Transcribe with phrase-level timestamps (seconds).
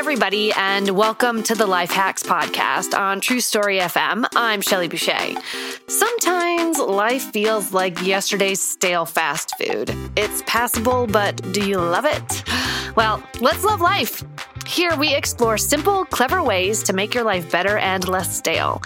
[0.00, 4.24] everybody, and welcome to the Life Hacks Podcast on True Story FM.
[4.34, 5.38] I'm Shelly Boucher.
[5.88, 9.94] Sometimes life feels like yesterday's stale fast food.
[10.16, 12.44] It's passable, but do you love it?
[12.96, 14.24] Well, let's love life.
[14.66, 18.80] Here we explore simple, clever ways to make your life better and less stale.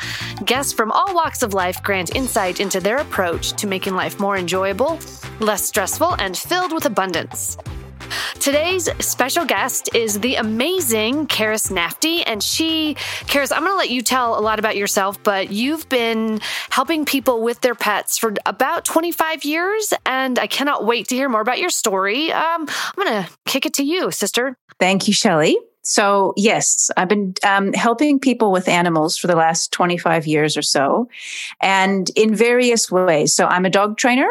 [0.45, 4.37] Guests from all walks of life grant insight into their approach to making life more
[4.37, 4.99] enjoyable,
[5.39, 7.57] less stressful, and filled with abundance.
[8.41, 12.23] Today's special guest is the amazing Karis Nafty.
[12.27, 12.95] And she,
[13.27, 17.05] Karis, I'm going to let you tell a lot about yourself, but you've been helping
[17.05, 19.95] people with their pets for about 25 years.
[20.05, 22.33] And I cannot wait to hear more about your story.
[22.33, 24.57] Um, I'm going to kick it to you, sister.
[24.79, 25.57] Thank you, Shelly.
[25.83, 30.63] So, yes, I've been um, helping people with animals for the last 25 years or
[30.63, 31.11] so,
[31.61, 33.35] and in various ways.
[33.35, 34.29] So, I'm a dog trainer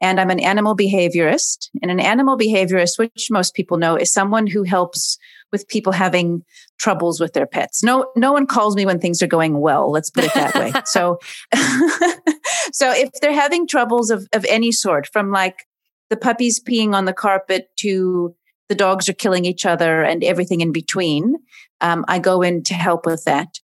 [0.00, 1.68] and I'm an animal behaviorist.
[1.82, 5.18] And an animal behaviorist, which most people know, is someone who helps
[5.52, 6.44] with people having
[6.78, 7.82] troubles with their pets.
[7.82, 9.90] No, no one calls me when things are going well.
[9.90, 10.72] Let's put it that way.
[10.84, 11.18] so,
[12.72, 15.66] so if they're having troubles of, of any sort, from like
[16.08, 18.34] the puppies peeing on the carpet to
[18.68, 21.36] the dogs are killing each other and everything in between,
[21.80, 23.58] um, I go in to help with that.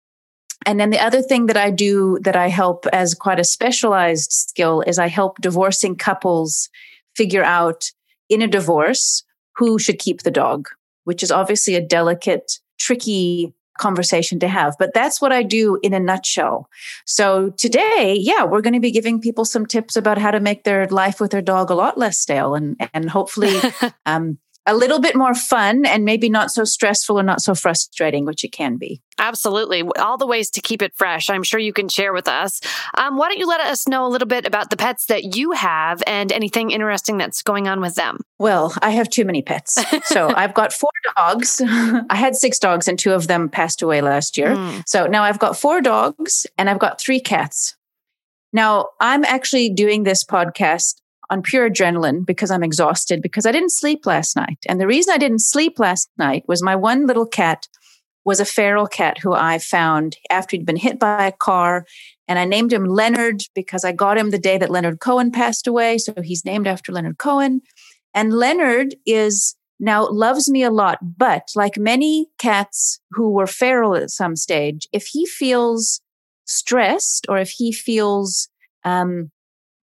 [0.66, 4.32] And then the other thing that I do that I help as quite a specialized
[4.32, 6.68] skill is I help divorcing couples
[7.14, 7.90] figure out
[8.28, 9.22] in a divorce
[9.56, 10.68] who should keep the dog,
[11.04, 14.76] which is obviously a delicate, tricky conversation to have.
[14.78, 16.68] But that's what I do in a nutshell.
[17.04, 20.64] So today, yeah, we're going to be giving people some tips about how to make
[20.64, 23.54] their life with their dog a lot less stale and and hopefully
[24.06, 28.24] um, a little bit more fun and maybe not so stressful or not so frustrating,
[28.24, 29.02] which it can be.
[29.18, 29.82] Absolutely.
[29.98, 32.60] All the ways to keep it fresh, I'm sure you can share with us.
[32.96, 35.52] Um, why don't you let us know a little bit about the pets that you
[35.52, 38.20] have and anything interesting that's going on with them?
[38.38, 39.78] Well, I have too many pets.
[40.06, 41.60] So I've got four dogs.
[41.64, 44.56] I had six dogs and two of them passed away last year.
[44.56, 44.82] Mm.
[44.86, 47.76] So now I've got four dogs and I've got three cats.
[48.52, 50.94] Now, I'm actually doing this podcast
[51.34, 54.58] on pure adrenaline because I'm exhausted because I didn't sleep last night.
[54.68, 57.66] And the reason I didn't sleep last night was my one little cat
[58.24, 61.86] was a feral cat who I found after he'd been hit by a car.
[62.28, 65.66] And I named him Leonard because I got him the day that Leonard Cohen passed
[65.66, 65.98] away.
[65.98, 67.60] So he's named after Leonard Cohen.
[68.14, 73.96] And Leonard is now loves me a lot, but like many cats who were feral
[73.96, 76.00] at some stage, if he feels
[76.46, 78.48] stressed or if he feels
[78.84, 79.30] um,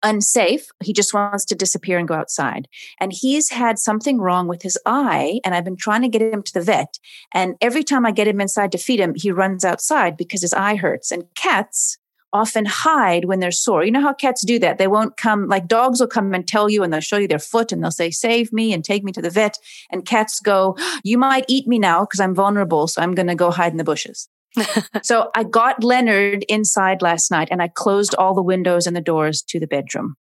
[0.02, 0.68] unsafe.
[0.82, 2.68] He just wants to disappear and go outside.
[3.00, 5.40] And he's had something wrong with his eye.
[5.44, 6.98] And I've been trying to get him to the vet.
[7.34, 10.54] And every time I get him inside to feed him, he runs outside because his
[10.54, 11.10] eye hurts.
[11.10, 11.98] And cats
[12.32, 13.84] often hide when they're sore.
[13.84, 14.78] You know how cats do that?
[14.78, 17.38] They won't come, like dogs will come and tell you and they'll show you their
[17.38, 19.56] foot and they'll say, save me and take me to the vet.
[19.90, 22.86] And cats go, you might eat me now because I'm vulnerable.
[22.86, 24.28] So I'm going to go hide in the bushes
[25.02, 29.00] so I got Leonard inside last night and I closed all the windows and the
[29.00, 30.16] doors to the bedroom.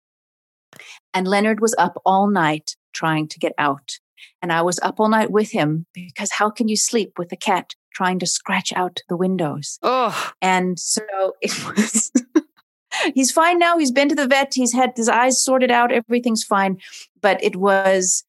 [1.15, 3.99] And Leonard was up all night trying to get out.
[4.43, 7.37] And I was up all night with him because how can you sleep with a
[7.37, 9.79] cat trying to scratch out the windows?
[9.83, 10.33] Oh.
[10.43, 11.03] And so
[11.41, 12.13] it was.
[13.15, 13.79] he's fine now.
[13.79, 14.53] He's been to the vet.
[14.55, 15.93] He's had his eyes sorted out.
[15.93, 16.79] Everything's fine.
[17.21, 18.25] But it was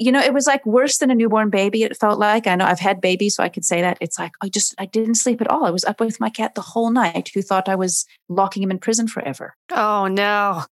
[0.00, 1.82] you know, it was like worse than a newborn baby.
[1.82, 3.98] It felt like I know I've had babies, so I could say that.
[4.00, 5.64] It's like I just I didn't sleep at all.
[5.64, 8.70] I was up with my cat the whole night, who thought I was locking him
[8.70, 9.54] in prison forever.
[9.70, 10.64] Oh no!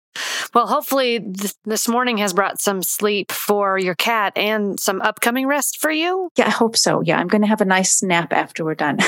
[0.54, 5.46] Well, hopefully th- this morning has brought some sleep for your cat and some upcoming
[5.46, 6.30] rest for you.
[6.36, 7.02] Yeah, I hope so.
[7.02, 8.98] Yeah, I'm going to have a nice nap after we're done.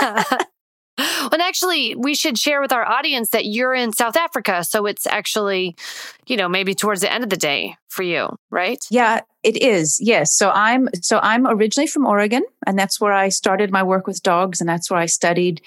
[1.32, 4.64] And actually, we should share with our audience that you're in South Africa.
[4.64, 5.76] So it's actually,
[6.26, 8.84] you know, maybe towards the end of the day for you, right?
[8.90, 9.98] Yeah, it is.
[10.00, 10.34] Yes.
[10.34, 14.22] So I'm so I'm originally from Oregon, and that's where I started my work with
[14.22, 15.60] dogs, and that's where I studied.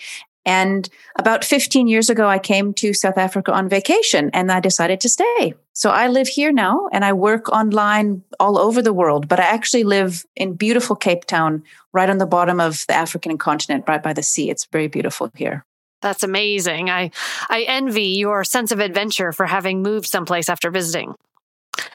[0.46, 5.00] And about 15 years ago, I came to South Africa on vacation and I decided
[5.02, 5.54] to stay.
[5.74, 9.44] So I live here now and I work online all over the world, but I
[9.44, 14.04] actually live in beautiful Cape Town, right on the bottom of the African continent, right
[14.04, 14.50] by the sea.
[14.50, 15.66] It's very beautiful here.
[16.02, 16.90] That's amazing.
[16.90, 17.12] I,
[17.50, 21.14] I envy your sense of adventure for having moved someplace after visiting.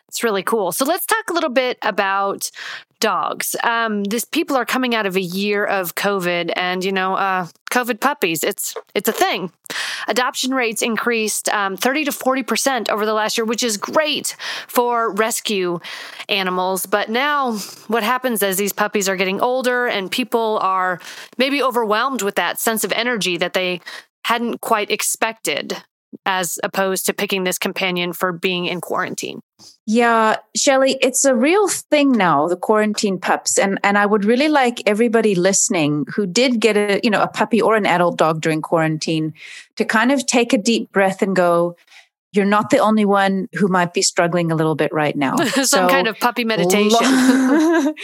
[0.09, 0.73] It's really cool.
[0.73, 2.51] So let's talk a little bit about
[3.01, 3.57] dogs.
[3.63, 7.49] Um, this people are coming out of a year of COVID, and you know, uh,
[7.71, 8.45] COVID puppies.
[8.45, 9.53] It's it's a thing.
[10.09, 14.37] Adoption rates increased um, thirty to forty percent over the last year, which is great
[14.69, 15.81] for rescue
[16.29, 16.87] animals.
[16.87, 17.55] But now,
[17.89, 21.01] what happens as these puppies are getting older, and people are
[21.37, 23.81] maybe overwhelmed with that sense of energy that they
[24.25, 25.83] hadn't quite expected
[26.25, 29.41] as opposed to picking this companion for being in quarantine?
[29.87, 33.59] Yeah, Shelly, it's a real thing now, the quarantine pups.
[33.59, 37.29] And and I would really like everybody listening who did get a, you know, a
[37.29, 39.35] puppy or an adult dog during quarantine
[39.77, 41.77] to kind of take a deep breath and go,
[42.33, 45.37] you're not the only one who might be struggling a little bit right now.
[45.55, 47.95] Some so, kind of puppy meditation.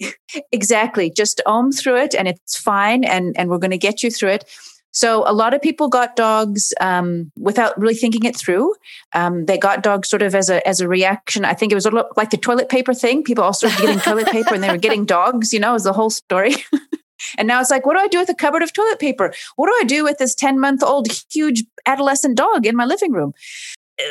[0.52, 1.10] exactly.
[1.10, 4.30] Just ohm through it and it's fine and and we're going to get you through
[4.30, 4.44] it.
[4.92, 8.74] So a lot of people got dogs um, without really thinking it through.
[9.14, 11.44] Um, they got dogs sort of as a as a reaction.
[11.44, 13.22] I think it was a little like the toilet paper thing.
[13.22, 15.52] People all started getting toilet paper and they were getting dogs.
[15.52, 16.54] You know, is the whole story.
[17.38, 19.32] and now it's like, what do I do with a cupboard of toilet paper?
[19.56, 23.12] What do I do with this ten month old huge adolescent dog in my living
[23.12, 23.34] room?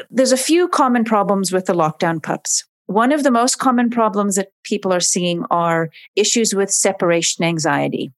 [0.09, 2.65] There's a few common problems with the lockdown pups.
[2.87, 8.11] One of the most common problems that people are seeing are issues with separation anxiety.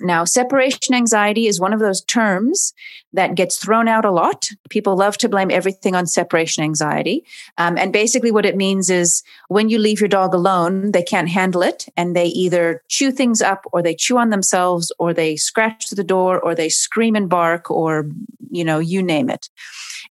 [0.00, 2.72] Now, separation anxiety is one of those terms
[3.12, 4.48] that gets thrown out a lot.
[4.68, 7.24] People love to blame everything on separation anxiety.
[7.56, 11.28] Um, and basically, what it means is when you leave your dog alone, they can't
[11.28, 15.36] handle it and they either chew things up or they chew on themselves or they
[15.36, 18.08] scratch the door or they scream and bark or,
[18.50, 19.48] you know, you name it.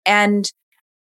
[0.05, 0.51] And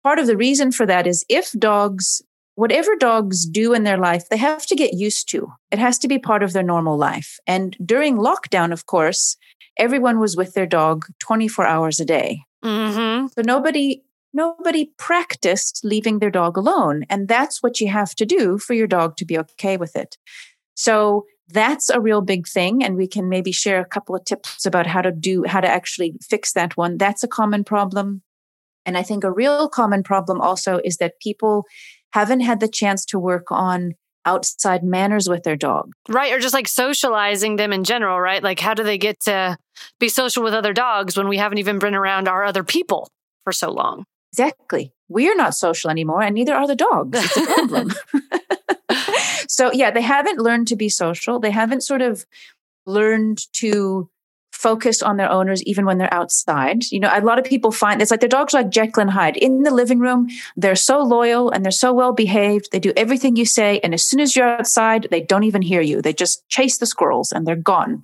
[0.03, 2.23] part of the reason for that is if dogs
[2.57, 5.53] whatever dogs do in their life, they have to get used to.
[5.71, 7.39] It has to be part of their normal life.
[7.47, 9.37] And during lockdown, of course,
[9.79, 12.43] everyone was with their dog 24 hours a day.
[12.65, 13.29] Mm-hmm.
[13.29, 18.59] So nobody nobody practiced leaving their dog alone, and that's what you have to do
[18.59, 20.19] for your dog to be okay with it.
[20.75, 24.67] So that's a real big thing and we can maybe share a couple of tips
[24.67, 28.21] about how to do how to actually fix that one that's a common problem
[28.85, 31.65] and i think a real common problem also is that people
[32.17, 33.93] haven't had the chance to work on
[34.25, 35.93] outside manners with their dog.
[36.09, 36.33] Right.
[36.33, 38.43] Or just like socializing them in general, right?
[38.43, 39.59] Like, how do they get to
[40.01, 43.11] be social with other dogs when we haven't even been around our other people
[43.45, 44.07] for so long?
[44.33, 44.95] Exactly.
[45.09, 47.23] We are not social anymore, and neither are the dogs.
[47.23, 47.93] It's a problem.
[49.49, 51.39] so, yeah, they haven't learned to be social.
[51.39, 52.25] They haven't sort of
[52.87, 54.09] learned to
[54.67, 56.83] focused on their owners even when they're outside.
[56.91, 59.37] You know, a lot of people find it's like their dogs like Jekyll and Hyde.
[59.37, 60.27] In the living room,
[60.57, 62.73] they're so loyal and they're so well behaved.
[62.73, 63.79] They do everything you say.
[63.85, 66.03] And as soon as you're outside, they don't even hear you.
[66.03, 68.03] They just chase the squirrels and they're gone.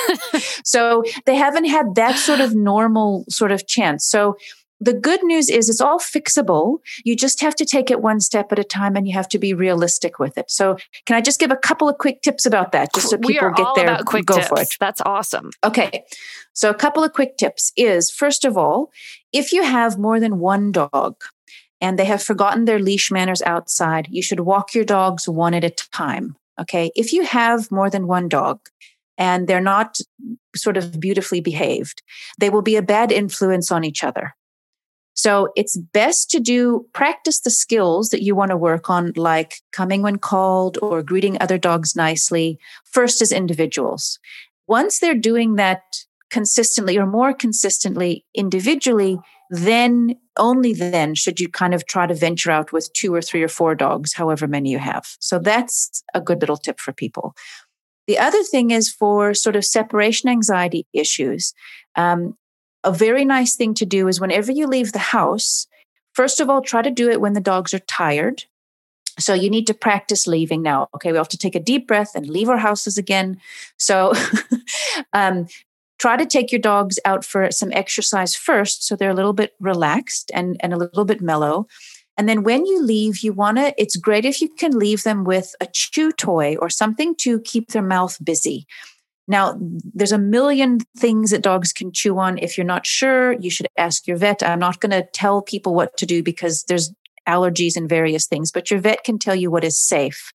[0.64, 4.06] so they haven't had that sort of normal sort of chance.
[4.06, 4.38] So
[4.80, 6.78] the good news is it's all fixable.
[7.04, 9.38] You just have to take it one step at a time and you have to
[9.38, 10.50] be realistic with it.
[10.50, 13.50] So, can I just give a couple of quick tips about that just so people
[13.50, 14.48] get there quick go tips.
[14.48, 14.68] for it?
[14.80, 15.50] That's awesome.
[15.62, 16.04] Okay.
[16.54, 18.90] So, a couple of quick tips is first of all,
[19.32, 21.16] if you have more than one dog
[21.80, 25.64] and they have forgotten their leash manners outside, you should walk your dogs one at
[25.64, 26.36] a time.
[26.58, 26.90] Okay.
[26.94, 28.60] If you have more than one dog,
[29.18, 29.98] and they're not
[30.56, 32.02] sort of beautifully behaved,
[32.38, 34.34] they will be a bad influence on each other.
[35.20, 39.56] So it's best to do practice the skills that you want to work on, like
[39.70, 44.18] coming when called or greeting other dogs nicely, first as individuals.
[44.66, 45.82] Once they're doing that
[46.30, 49.18] consistently or more consistently individually,
[49.50, 53.42] then only then should you kind of try to venture out with two or three
[53.42, 55.04] or four dogs, however many you have.
[55.20, 57.34] So that's a good little tip for people.
[58.06, 61.52] The other thing is for sort of separation anxiety issues.
[61.94, 62.38] Um,
[62.84, 65.66] a very nice thing to do is whenever you leave the house,
[66.12, 68.44] first of all, try to do it when the dogs are tired.
[69.18, 70.88] So you need to practice leaving now.
[70.94, 73.40] Okay, we have to take a deep breath and leave our houses again.
[73.76, 74.14] So
[75.12, 75.46] um,
[75.98, 79.54] try to take your dogs out for some exercise first so they're a little bit
[79.60, 81.66] relaxed and, and a little bit mellow.
[82.16, 85.24] And then when you leave, you want to, it's great if you can leave them
[85.24, 88.66] with a chew toy or something to keep their mouth busy.
[89.28, 89.56] Now,
[89.94, 92.38] there's a million things that dogs can chew on.
[92.38, 94.42] If you're not sure, you should ask your vet.
[94.42, 96.92] I'm not going to tell people what to do because there's
[97.28, 100.32] allergies and various things, but your vet can tell you what is safe.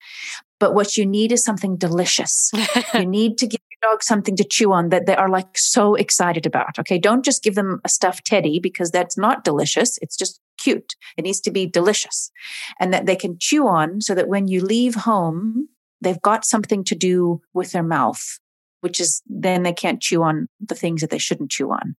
[0.61, 2.51] But what you need is something delicious.
[2.95, 5.95] you need to give your dog something to chew on that they are like so
[5.95, 6.79] excited about.
[6.79, 6.99] Okay.
[6.99, 9.99] Don't just give them a stuffed teddy because that's not delicious.
[10.03, 10.95] It's just cute.
[11.17, 12.31] It needs to be delicious
[12.79, 15.69] and that they can chew on so that when you leave home,
[16.01, 18.39] they've got something to do with their mouth
[18.83, 21.97] which is then they can't chew on the things that they shouldn't chew on.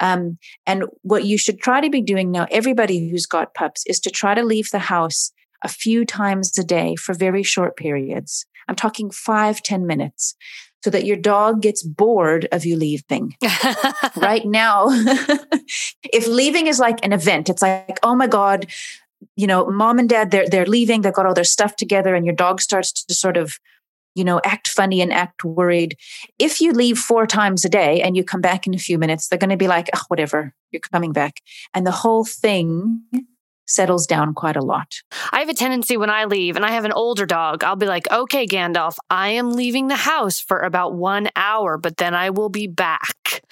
[0.00, 3.98] Um, and what you should try to be doing now, everybody who's got pups, is
[4.00, 5.32] to try to leave the house
[5.64, 8.46] a few times a day for very short periods.
[8.68, 10.34] I'm talking five, ten minutes
[10.84, 13.34] so that your dog gets bored of you leaving.
[14.16, 14.86] right now,
[16.04, 18.66] if leaving is like an event, it's like, oh my God,
[19.34, 22.24] you know, mom and dad, they're, they're leaving, they've got all their stuff together, and
[22.24, 23.58] your dog starts to sort of
[24.16, 25.96] you know, act funny and act worried.
[26.38, 29.28] If you leave four times a day and you come back in a few minutes,
[29.28, 31.40] they're going to be like, oh, whatever, you're coming back.
[31.74, 33.02] And the whole thing
[33.66, 34.94] settles down quite a lot.
[35.32, 37.86] I have a tendency when I leave and I have an older dog, I'll be
[37.86, 42.30] like, okay, Gandalf, I am leaving the house for about one hour, but then I
[42.30, 43.42] will be back.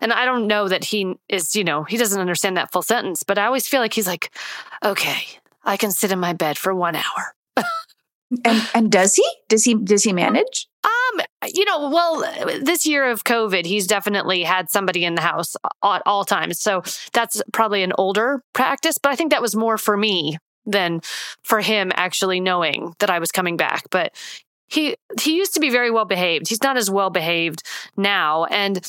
[0.00, 3.22] And I don't know that he is, you know, he doesn't understand that full sentence,
[3.24, 4.32] but I always feel like he's like,
[4.84, 5.24] okay,
[5.64, 7.34] I can sit in my bed for one hour.
[8.44, 9.28] and and does he?
[9.48, 10.68] Does he does he manage?
[10.84, 11.20] Um,
[11.52, 12.24] you know, well,
[12.62, 16.60] this year of COVID, he's definitely had somebody in the house at all times.
[16.60, 21.00] So that's probably an older practice, but I think that was more for me than
[21.42, 23.84] for him actually knowing that I was coming back.
[23.90, 24.14] But
[24.66, 26.48] he he used to be very well behaved.
[26.48, 27.62] He's not as well behaved
[27.96, 28.80] now, and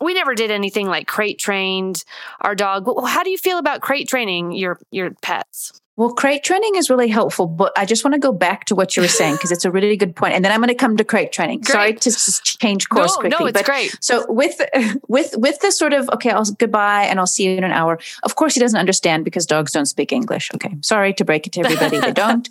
[0.00, 2.04] we never did anything like crate trained
[2.40, 2.86] our dog.
[3.06, 5.80] How do you feel about crate training your your pets?
[6.00, 8.96] Well, crate training is really helpful, but I just want to go back to what
[8.96, 10.32] you were saying because it's a really good point.
[10.32, 11.60] and then I'm going to come to crate training.
[11.60, 11.72] Great.
[11.72, 13.38] Sorry to change course no, quickly.
[13.38, 13.94] No, it's but, great.
[14.00, 14.58] So with
[15.08, 17.98] with with this sort of okay, I'll goodbye and I'll see you in an hour.
[18.22, 20.48] Of course, he doesn't understand because dogs don't speak English.
[20.54, 22.48] Okay, sorry to break it to everybody, they don't.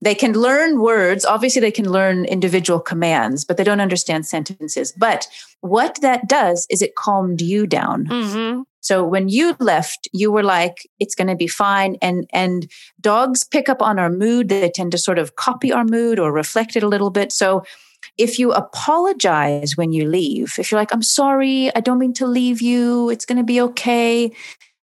[0.00, 1.24] They can learn words.
[1.24, 4.92] Obviously, they can learn individual commands, but they don't understand sentences.
[4.96, 5.26] But
[5.58, 8.06] what that does is it calmed you down.
[8.06, 8.62] Mm-hmm.
[8.82, 11.96] So when you left, you were like, it's going to be fine.
[12.02, 12.70] And, and
[13.00, 14.48] dogs pick up on our mood.
[14.48, 17.32] They tend to sort of copy our mood or reflect it a little bit.
[17.32, 17.62] So
[18.18, 22.26] if you apologize when you leave, if you're like, I'm sorry, I don't mean to
[22.26, 24.32] leave you, it's going to be okay.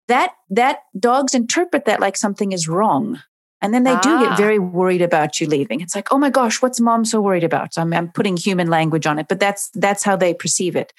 [0.10, 3.22] That, that dogs interpret that like something is wrong.
[3.62, 4.02] And then they ah.
[4.02, 4.36] do get ah.
[4.36, 5.80] very worried about you leaving.
[5.80, 7.74] It's like, oh my gosh, what's mom so worried about?
[7.74, 10.94] So I'm, I'm putting human language on it, but that's that's how they perceive it.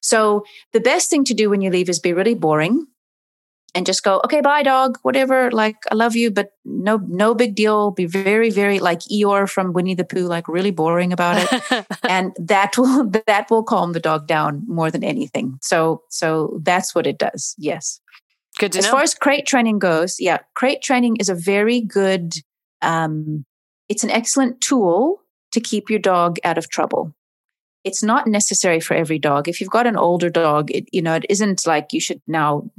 [0.00, 2.86] So the best thing to do when you leave is be really boring
[3.74, 5.50] and just go, okay, bye, dog, whatever.
[5.50, 7.90] Like, I love you, but no, no big deal.
[7.90, 12.32] Be very, very like Eeyore from Winnie the Pooh, like really boring about it, and
[12.38, 15.58] that will that will calm the dog down more than anything.
[15.62, 17.54] So, so that's what it does.
[17.58, 18.00] Yes.
[18.58, 18.90] Good to as know.
[18.90, 22.34] far as crate training goes, yeah, crate training is a very good.
[22.80, 23.44] Um,
[23.88, 27.14] it's an excellent tool to keep your dog out of trouble
[27.88, 29.48] it's not necessary for every dog.
[29.48, 32.70] If you've got an older dog, it, you know, it isn't like you should now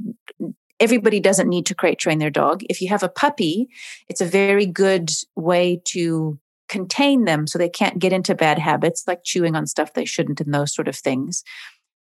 [0.78, 2.62] everybody doesn't need to crate train their dog.
[2.70, 3.68] If you have a puppy,
[4.08, 6.38] it's a very good way to
[6.68, 10.40] contain them so they can't get into bad habits like chewing on stuff they shouldn't
[10.40, 11.42] and those sort of things.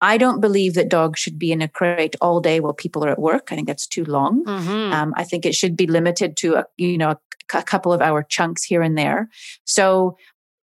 [0.01, 3.09] I don't believe that dogs should be in a crate all day while people are
[3.09, 3.47] at work.
[3.51, 4.43] I think that's too long.
[4.45, 4.93] Mm-hmm.
[4.93, 7.15] Um, I think it should be limited to a, you know
[7.53, 9.29] a couple of hour chunks here and there.
[9.65, 10.17] So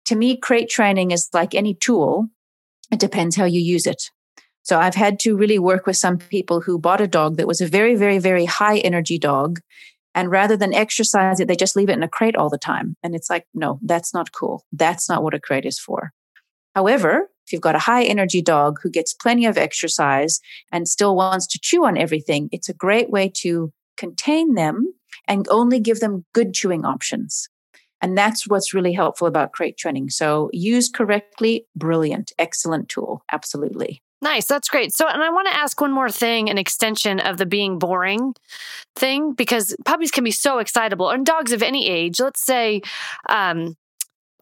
[0.06, 2.28] to me, crate training is like any tool.
[2.90, 4.10] It depends how you use it.
[4.62, 7.60] So I've had to really work with some people who bought a dog that was
[7.60, 9.60] a very, very, very high energy dog.
[10.14, 12.96] And rather than exercise it, they just leave it in a crate all the time.
[13.02, 14.64] And it's like, no, that's not cool.
[14.72, 16.10] That's not what a crate is for.
[16.74, 20.40] However, if you've got a high energy dog who gets plenty of exercise
[20.72, 24.92] and still wants to chew on everything, it's a great way to contain them
[25.28, 27.48] and only give them good chewing options.
[28.02, 30.10] And that's what's really helpful about crate training.
[30.10, 33.22] So used correctly, brilliant, excellent tool.
[33.32, 34.02] Absolutely.
[34.22, 34.46] Nice.
[34.46, 34.94] That's great.
[34.94, 38.34] So, and I want to ask one more thing, an extension of the being boring
[38.96, 42.18] thing, because puppies can be so excitable and dogs of any age.
[42.18, 42.80] Let's say,
[43.28, 43.76] um,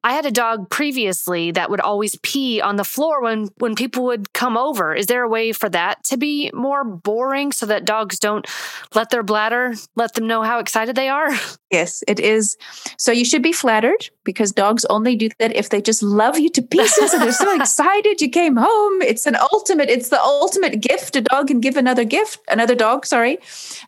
[0.05, 4.05] I had a dog previously that would always pee on the floor when when people
[4.05, 4.95] would come over.
[4.95, 8.47] Is there a way for that to be more boring so that dogs don't
[8.95, 11.31] let their bladder let them know how excited they are?
[11.71, 12.57] Yes, it is.
[12.99, 16.49] So you should be flattered because dogs only do that if they just love you
[16.51, 19.03] to pieces and they're so excited you came home.
[19.03, 21.17] It's an ultimate, it's the ultimate gift.
[21.17, 23.39] A dog can give another gift, another dog, sorry.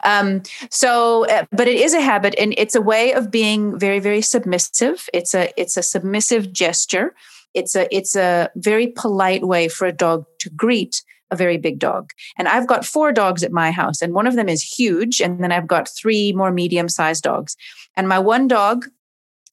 [0.03, 4.01] Um, so, uh, but it is a habit and it's a way of being very,
[4.01, 5.09] very submissive.
[5.15, 6.06] It's a, it's a submissive
[6.53, 7.15] gesture.
[7.55, 11.79] It's a, it's a very polite way for a dog to greet a very big
[11.79, 12.11] dog.
[12.39, 15.21] And I've got four dogs at my house, and one of them is huge.
[15.21, 17.57] And then I've got three more medium sized dogs.
[17.97, 18.87] And my one dog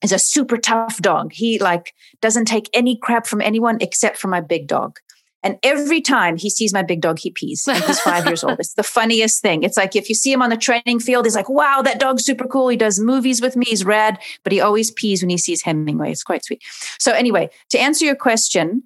[0.04, 1.34] is a super tough dog.
[1.34, 5.00] He like doesn't take any crap from anyone except for my big dog.
[5.44, 7.68] And every time he sees my big dog, he pees.
[7.68, 8.60] And he's five years old.
[8.60, 9.64] It's the funniest thing.
[9.64, 12.24] It's like if you see him on the training field, he's like, wow, that dog's
[12.24, 12.70] super cool.
[12.70, 13.66] He does movies with me.
[13.66, 16.12] He's rad, but he always pees when he sees Hemingway.
[16.12, 16.64] It's quite sweet.
[16.98, 18.84] So, anyway, to answer your question,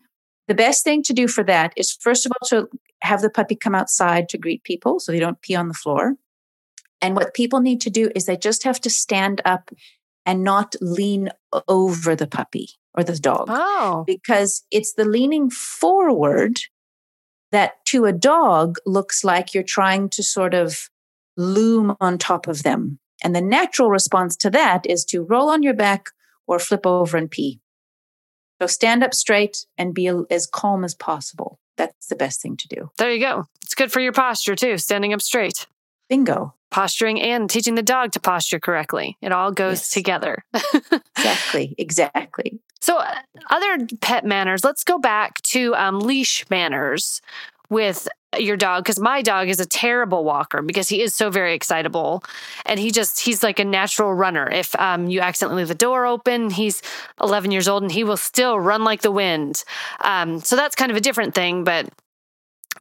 [0.48, 2.70] the best thing to do for that is first of all to
[3.02, 6.16] have the puppy come outside to greet people so they don't pee on the floor.
[7.02, 9.70] And what people need to do is they just have to stand up
[10.26, 11.30] and not lean
[11.68, 13.46] over the puppy or the dog.
[13.50, 14.04] Oh.
[14.06, 16.60] Because it's the leaning forward
[17.52, 20.90] that to a dog looks like you're trying to sort of
[21.38, 23.00] loom on top of them.
[23.24, 26.10] And the natural response to that is to roll on your back
[26.48, 27.62] or flip over and pee.
[28.60, 31.60] So stand up straight and be as calm as possible.
[31.78, 32.90] That's the best thing to do.
[32.98, 33.46] There you go.
[33.64, 35.68] It's good for your posture too, standing up straight.
[36.10, 36.56] Bingo.
[36.70, 39.18] Posturing and teaching the dog to posture correctly.
[39.22, 39.92] It all goes yes.
[39.92, 40.44] together.
[41.18, 41.76] exactly.
[41.78, 42.60] Exactly.
[42.80, 43.16] So, uh,
[43.50, 47.22] other pet manners, let's go back to um, leash manners
[47.70, 48.08] with
[48.38, 52.24] your dog because my dog is a terrible walker because he is so very excitable
[52.66, 56.06] and he just he's like a natural runner if um, you accidentally leave the door
[56.06, 56.82] open he's
[57.22, 59.64] 11 years old and he will still run like the wind
[60.02, 61.88] um, so that's kind of a different thing but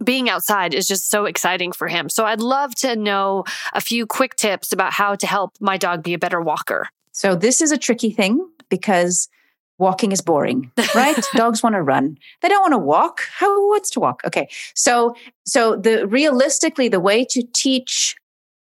[0.05, 2.09] being outside is just so exciting for him.
[2.09, 6.03] So i'd love to know a few quick tips about how to help my dog
[6.03, 6.89] be a better walker.
[7.13, 9.29] So this is a tricky thing because
[9.79, 11.23] walking is boring right?
[11.35, 12.19] Dogs want to run.
[12.41, 13.21] They don't want to walk.
[13.41, 14.23] Who wants to walk?
[14.25, 18.17] Okay so so the realistically the way to teach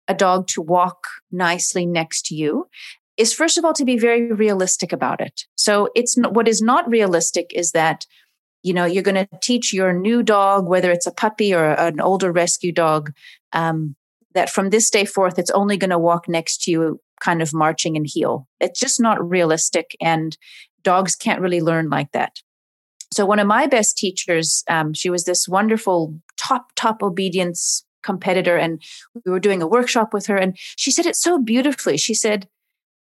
[0.08, 2.68] a dog to walk nicely next to you
[3.16, 5.46] is first of all to be very realistic about it.
[5.54, 8.06] So it's what is not realistic is that
[8.62, 12.00] you know you're going to teach your new dog whether it's a puppy or an
[12.00, 13.12] older rescue dog
[13.52, 13.94] um,
[14.34, 17.54] that from this day forth it's only going to walk next to you kind of
[17.54, 20.36] marching and heel it's just not realistic and
[20.82, 22.40] dogs can't really learn like that.
[23.12, 28.56] So one of my best teachers, um, she was this wonderful top top obedience competitor,
[28.56, 28.82] and
[29.24, 31.96] we were doing a workshop with her, and she said it so beautifully.
[31.96, 32.48] She said,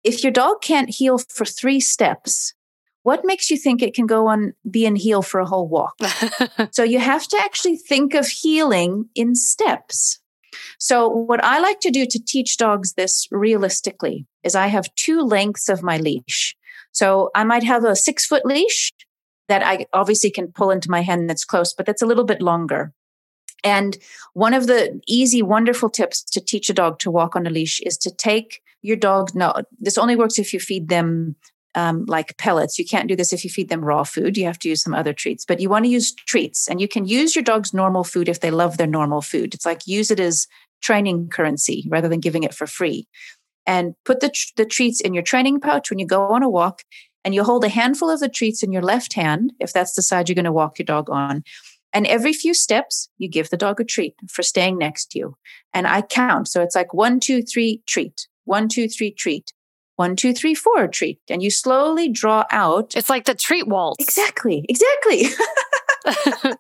[0.04, 2.54] "If your dog can't heel for three steps,
[3.04, 5.96] what makes you think it can go on be in heel for a whole walk?"
[6.72, 10.20] so you have to actually think of heeling in steps.
[10.80, 15.22] So what I like to do to teach dogs this realistically is I have two
[15.22, 16.56] lengths of my leash.
[16.92, 18.92] So I might have a six foot leash
[19.48, 22.42] that I obviously can pull into my hand that's close, but that's a little bit
[22.42, 22.94] longer.
[23.64, 23.98] And
[24.34, 27.82] one of the easy, wonderful tips to teach a dog to walk on a leash
[27.82, 29.36] is to take your dog.
[29.36, 31.36] No, this only works if you feed them
[31.76, 32.80] um, like pellets.
[32.80, 34.38] You can't do this if you feed them raw food.
[34.38, 36.68] You have to use some other treats, but you want to use treats.
[36.68, 39.54] And you can use your dog's normal food if they love their normal food.
[39.54, 40.48] It's like use it as
[40.82, 43.08] training currency rather than giving it for free
[43.68, 46.84] and put the, the treats in your training pouch when you go on a walk.
[47.26, 50.02] And you hold a handful of the treats in your left hand, if that's the
[50.02, 51.44] side you're going to walk your dog on.
[51.92, 55.36] And every few steps, you give the dog a treat for staying next to you.
[55.74, 56.48] And I count.
[56.48, 58.28] So it's like one, two, three, treat.
[58.46, 59.52] One, two, three, treat.
[60.00, 61.20] One, two, three, four, treat.
[61.30, 62.96] And you slowly draw out.
[62.96, 64.02] It's like the treat waltz.
[64.02, 64.66] Exactly.
[64.70, 65.26] Exactly.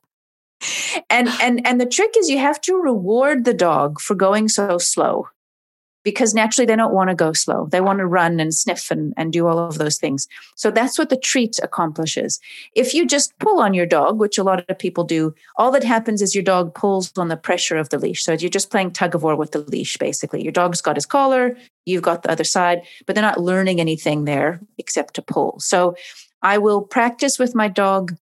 [1.09, 4.77] and and and the trick is you have to reward the dog for going so
[4.77, 5.29] slow
[6.03, 7.67] because naturally they don't want to go slow.
[7.71, 10.27] They want to run and sniff and, and do all of those things.
[10.55, 12.39] So that's what the treat accomplishes.
[12.75, 15.83] If you just pull on your dog, which a lot of people do, all that
[15.83, 18.23] happens is your dog pulls on the pressure of the leash.
[18.23, 20.41] So you're just playing tug of war with the leash, basically.
[20.41, 24.25] Your dog's got his collar, you've got the other side, but they're not learning anything
[24.25, 25.59] there except to pull.
[25.59, 25.95] So
[26.41, 28.15] I will practice with my dog,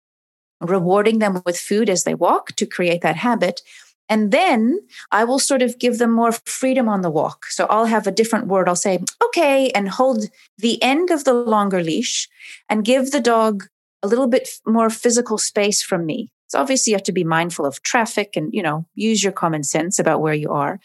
[0.61, 3.61] rewarding them with food as they walk to create that habit
[4.09, 7.47] and then I will sort of give them more freedom on the walk.
[7.47, 8.69] So I'll have a different word.
[8.69, 10.27] I'll say, okay, and hold
[10.59, 12.29] the end of the longer leash
[12.69, 13.65] and give the dog
[14.03, 16.31] a little bit more physical space from me.
[16.49, 19.65] So obviously you have to be mindful of traffic and, you know, use your common
[19.65, 20.79] sense about where you are.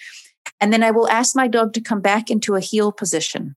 [0.59, 3.55] And then I will ask my dog to come back into a heel position.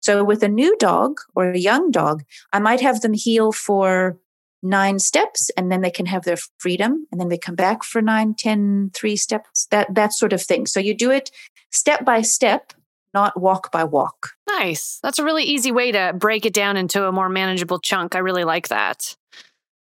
[0.00, 4.18] So with a new dog or a young dog, I might have them heel for
[4.62, 8.02] nine steps and then they can have their freedom and then they come back for
[8.02, 10.66] nine, ten, three steps, that, that sort of thing.
[10.66, 11.30] So you do it
[11.70, 12.72] step by step,
[13.14, 14.30] not walk by walk.
[14.48, 14.98] Nice.
[15.02, 18.14] That's a really easy way to break it down into a more manageable chunk.
[18.14, 19.16] I really like that.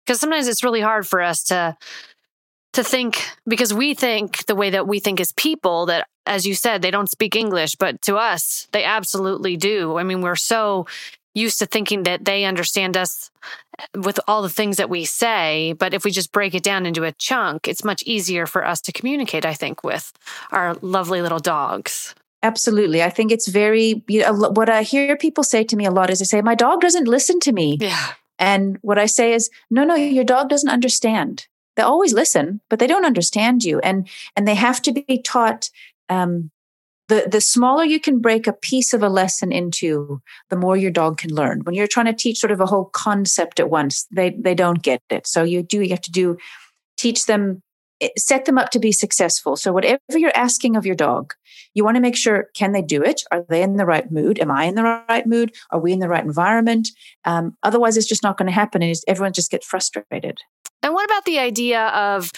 [0.07, 1.77] Because sometimes it's really hard for us to
[2.75, 6.55] to think because we think the way that we think as people that as you
[6.55, 10.87] said they don't speak english but to us they absolutely do i mean we're so
[11.35, 13.31] used to thinking that they understand us
[13.95, 15.75] with all the things that we say.
[15.79, 18.81] But if we just break it down into a chunk, it's much easier for us
[18.83, 20.13] to communicate, I think, with
[20.51, 22.15] our lovely little dogs.
[22.43, 23.03] Absolutely.
[23.03, 26.11] I think it's very, you know, what I hear people say to me a lot
[26.11, 27.79] is they say, my dog doesn't listen to me.
[27.81, 28.13] Yeah.
[28.39, 31.49] And what I say is, no, no, your dog doesn't understand.
[31.75, 33.81] They always listen, but they don't understand you.
[33.81, 35.71] And, and they have to be taught
[36.09, 36.51] um,
[37.09, 40.91] the the smaller you can break a piece of a lesson into the more your
[40.91, 41.61] dog can learn.
[41.65, 44.83] When you're trying to teach sort of a whole concept at once they they don't
[44.83, 45.27] get it.
[45.27, 46.37] So you do you have to do
[46.97, 47.63] teach them
[48.01, 49.57] eh, set them up to be successful.
[49.57, 51.35] So whatever you're asking of your dog
[51.75, 53.23] you want to make sure can they do it?
[53.31, 54.39] Are they in the right mood?
[54.39, 55.55] Am i in the right mood?
[55.71, 56.89] Are we in the right environment?
[57.25, 60.39] Um, otherwise it's just not going to happen and everyone just gets frustrated.
[60.83, 62.31] And what about the idea of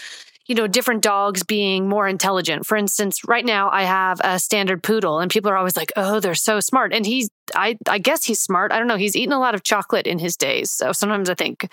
[0.50, 2.66] you know, different dogs being more intelligent.
[2.66, 6.18] For instance, right now I have a standard poodle and people are always like, "Oh,
[6.18, 8.72] they're so smart." And he's I I guess he's smart.
[8.72, 8.96] I don't know.
[8.96, 10.72] He's eaten a lot of chocolate in his days.
[10.72, 11.70] So sometimes I think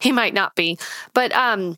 [0.00, 0.76] he might not be.
[1.14, 1.76] But um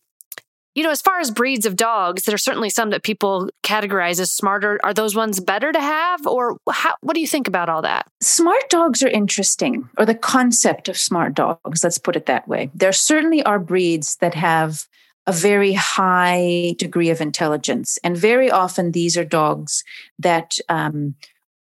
[0.75, 4.19] you know, as far as breeds of dogs, there are certainly some that people categorize
[4.19, 4.81] as smarter.
[4.83, 8.07] Are those ones better to have, or how, what do you think about all that?
[8.23, 12.71] Smart dogs are interesting, or the concept of smart dogs, let's put it that way.
[12.75, 14.87] There certainly are breeds that have
[15.29, 17.99] a very high degree of intelligence.
[18.03, 19.85] And very often these are dogs
[20.19, 21.17] that um,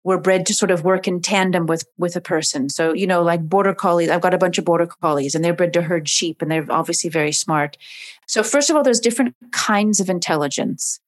[0.05, 2.69] were bred to sort of work in tandem with with a person.
[2.69, 5.53] So, you know, like border collies, I've got a bunch of border collies and they're
[5.53, 7.75] bred to herd sheep and they're obviously very smart.
[8.25, 11.01] So, first of all, there's different kinds of intelligence.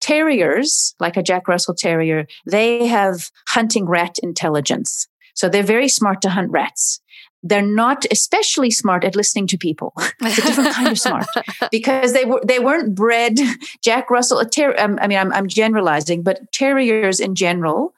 [0.00, 5.08] Terriers, like a Jack Russell Terrier, they have hunting rat intelligence.
[5.34, 7.00] So they're very smart to hunt rats
[7.42, 9.92] they're not especially smart at listening to people.
[10.20, 11.26] it's a different kind of smart
[11.70, 13.38] because they were they weren't bred.
[13.82, 17.94] Jack Russell, ter- um, I mean, I'm, I'm generalizing, but terriers in general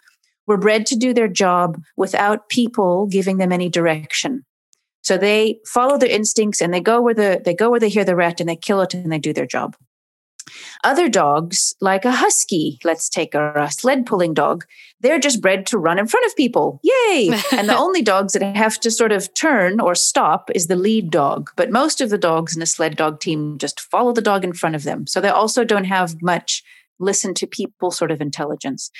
[0.46, 4.44] were bred to do their job without people giving them any direction.
[5.03, 8.05] So they follow their instincts and they go where the they go where they hear
[8.05, 9.76] the rat and they kill it and they do their job.
[10.85, 14.65] Other dogs, like a husky, let's take a, a uh, sled pulling dog,
[15.01, 16.81] they're just bred to run in front of people.
[16.83, 17.31] Yay!
[17.53, 21.11] and the only dogs that have to sort of turn or stop is the lead
[21.11, 21.51] dog.
[21.57, 24.53] But most of the dogs in a sled dog team just follow the dog in
[24.53, 25.07] front of them.
[25.07, 26.63] So they also don't have much
[27.01, 28.91] listen to people sort of intelligence.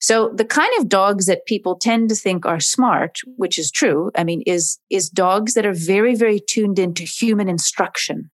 [0.00, 4.10] So the kind of dogs that people tend to think are smart, which is true,
[4.16, 8.30] I mean, is, is dogs that are very, very tuned into human instruction.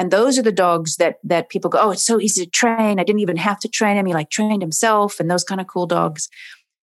[0.00, 2.98] And those are the dogs that that people go, oh, it's so easy to train.
[2.98, 4.06] I didn't even have to train him.
[4.06, 6.30] He like trained himself and those kind of cool dogs.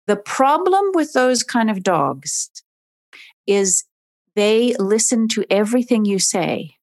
[0.08, 2.50] The problem with those kind of dogs
[3.46, 3.84] is
[4.38, 6.76] they listen to everything you say.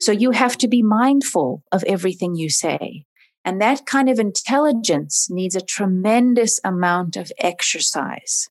[0.00, 3.04] So you have to be mindful of everything you say.
[3.44, 8.48] And that kind of intelligence needs a tremendous amount of exercise.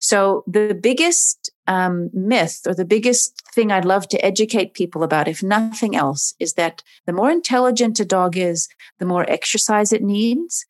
[0.00, 5.28] So the biggest um, myth or the biggest thing I'd love to educate people about,
[5.28, 8.68] if nothing else, is that the more intelligent a dog is,
[8.98, 10.66] the more exercise it needs.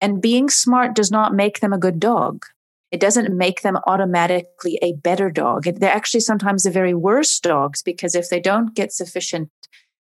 [0.00, 2.44] And being smart does not make them a good dog.
[2.90, 5.64] It doesn't make them automatically a better dog.
[5.64, 9.50] They're actually sometimes the very worst dogs because if they don't get sufficient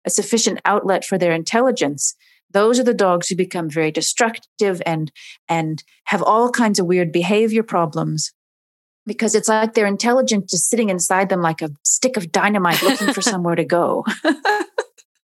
[0.04, 2.16] a sufficient outlet for their intelligence,
[2.50, 5.12] those are the dogs who become very destructive and
[5.48, 8.32] and have all kinds of weird behavior problems
[9.06, 13.12] because it's like their intelligence just sitting inside them like a stick of dynamite looking
[13.12, 14.04] for somewhere to go.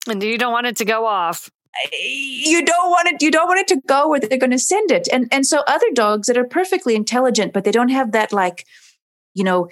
[0.08, 1.50] and you don't want it to go off.
[1.92, 3.22] You don't want it.
[3.22, 5.06] You don't want it to go where they're going to send it.
[5.12, 8.66] And and so other dogs that are perfectly intelligent, but they don't have that like,
[9.34, 9.68] you know,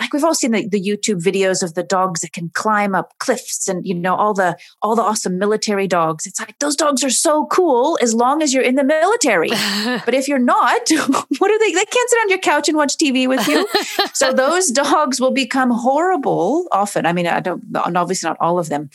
[0.00, 3.14] like we've all seen the, the YouTube videos of the dogs that can climb up
[3.18, 6.26] cliffs and you know all the all the awesome military dogs.
[6.26, 9.48] It's like those dogs are so cool as long as you're in the military.
[10.04, 10.88] but if you're not,
[11.38, 11.72] what are they?
[11.72, 13.66] They can't sit on your couch and watch TV with you.
[14.12, 17.06] so those dogs will become horrible often.
[17.06, 18.90] I mean, I don't obviously not all of them,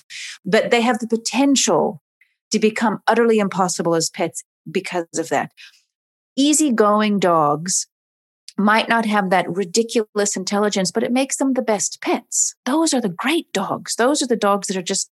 [0.45, 2.01] but they have the potential
[2.51, 5.51] to become utterly impossible as pets because of that.
[6.37, 7.87] Easygoing dogs
[8.57, 12.55] might not have that ridiculous intelligence, but it makes them the best pets.
[12.65, 13.95] Those are the great dogs.
[13.95, 15.11] Those are the dogs that are just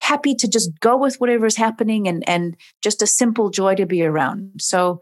[0.00, 4.04] happy to just go with whatever's happening and, and just a simple joy to be
[4.04, 4.52] around.
[4.60, 5.00] So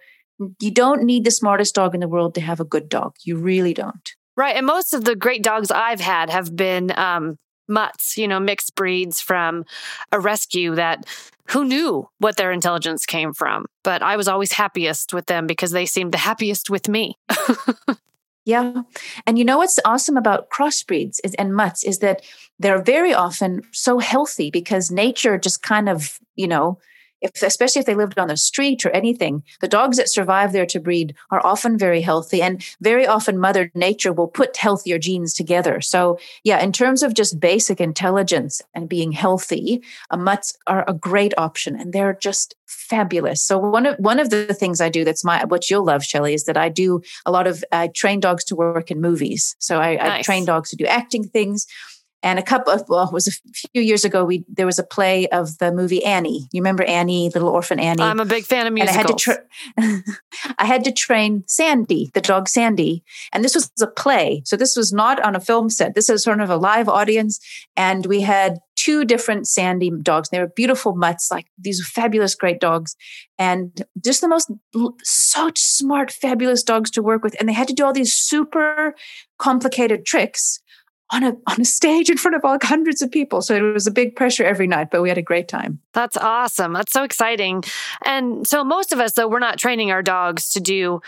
[0.60, 3.14] you don't need the smartest dog in the world to have a good dog.
[3.24, 4.10] You really don't.
[4.36, 4.56] Right.
[4.56, 8.74] And most of the great dogs I've had have been um, mutts, you know, mixed
[8.74, 9.64] breeds from
[10.10, 11.06] a rescue that
[11.48, 13.66] who knew what their intelligence came from.
[13.82, 17.18] But I was always happiest with them because they seemed the happiest with me.
[18.44, 18.82] yeah.
[19.26, 22.22] And you know what's awesome about crossbreeds is, and mutts is that
[22.58, 26.78] they're very often so healthy because nature just kind of, you know,
[27.24, 30.66] if, especially if they lived on the street or anything, the dogs that survive there
[30.66, 32.42] to breed are often very healthy.
[32.42, 35.80] And very often, Mother Nature will put healthier genes together.
[35.80, 40.92] So, yeah, in terms of just basic intelligence and being healthy, uh, mutts are a
[40.92, 43.42] great option and they're just fabulous.
[43.42, 46.34] So one of one of the things I do that's my what you'll love, Shelly,
[46.34, 49.56] is that I do a lot of I train dogs to work in movies.
[49.58, 50.10] So I, nice.
[50.10, 51.66] I train dogs to do acting things.
[52.24, 54.24] And a couple of well, it was a few years ago.
[54.24, 56.48] We there was a play of the movie Annie.
[56.52, 58.02] You remember Annie, Little Orphan Annie?
[58.02, 58.96] I'm a big fan of musicals.
[58.96, 63.54] And I had to tra- I had to train Sandy, the dog Sandy, and this
[63.54, 64.40] was a play.
[64.46, 65.94] So this was not on a film set.
[65.94, 67.40] This is sort of a live audience,
[67.76, 70.30] and we had two different Sandy dogs.
[70.30, 72.96] They were beautiful mutts, like these fabulous, great dogs,
[73.38, 74.50] and just the most
[75.02, 77.36] such smart, fabulous dogs to work with.
[77.38, 78.94] And they had to do all these super
[79.38, 80.60] complicated tricks
[81.14, 83.40] on a on a stage in front of like hundreds of people.
[83.40, 85.78] So it was a big pressure every night, but we had a great time.
[85.92, 86.72] That's awesome.
[86.72, 87.62] That's so exciting.
[88.04, 91.00] And so most of us, though, we're not training our dogs to do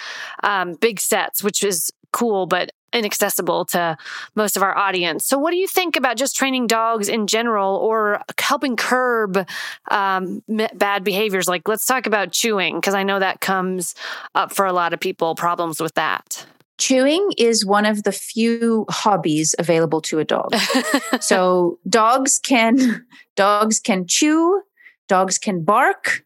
[0.45, 3.97] um, big sets, which is cool, but inaccessible to
[4.35, 5.27] most of our audience.
[5.27, 9.47] So, what do you think about just training dogs in general or helping curb
[9.91, 10.43] um,
[10.75, 11.49] bad behaviors?
[11.49, 13.95] Like, let's talk about chewing, because I know that comes
[14.35, 16.47] up for a lot of people, problems with that.
[16.79, 20.55] Chewing is one of the few hobbies available to a dog.
[21.21, 24.63] so dogs can dogs can chew,
[25.09, 26.25] dogs can bark,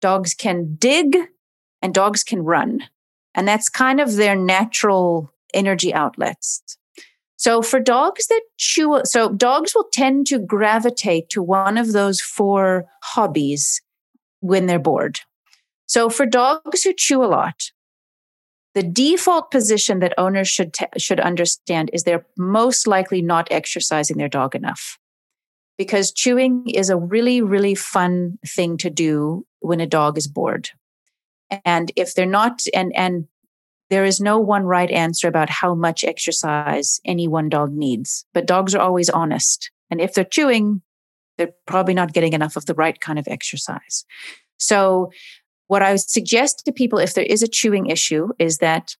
[0.00, 1.16] dogs can dig,
[1.80, 2.84] and dogs can run.
[3.34, 6.62] And that's kind of their natural energy outlets.
[7.36, 12.20] So for dogs that chew, so dogs will tend to gravitate to one of those
[12.20, 13.82] four hobbies
[14.38, 15.20] when they're bored.
[15.86, 17.72] So for dogs who chew a lot,
[18.74, 24.16] the default position that owners should t- should understand is they're most likely not exercising
[24.16, 24.98] their dog enough.
[25.78, 30.70] Because chewing is a really really fun thing to do when a dog is bored.
[31.64, 33.26] And if they're not and and
[33.90, 38.46] there is no one right answer about how much exercise any one dog needs, but
[38.46, 39.70] dogs are always honest.
[39.90, 40.80] And if they're chewing,
[41.36, 44.06] they're probably not getting enough of the right kind of exercise.
[44.56, 45.10] So
[45.72, 48.94] what I suggest to people if there is a chewing issue is that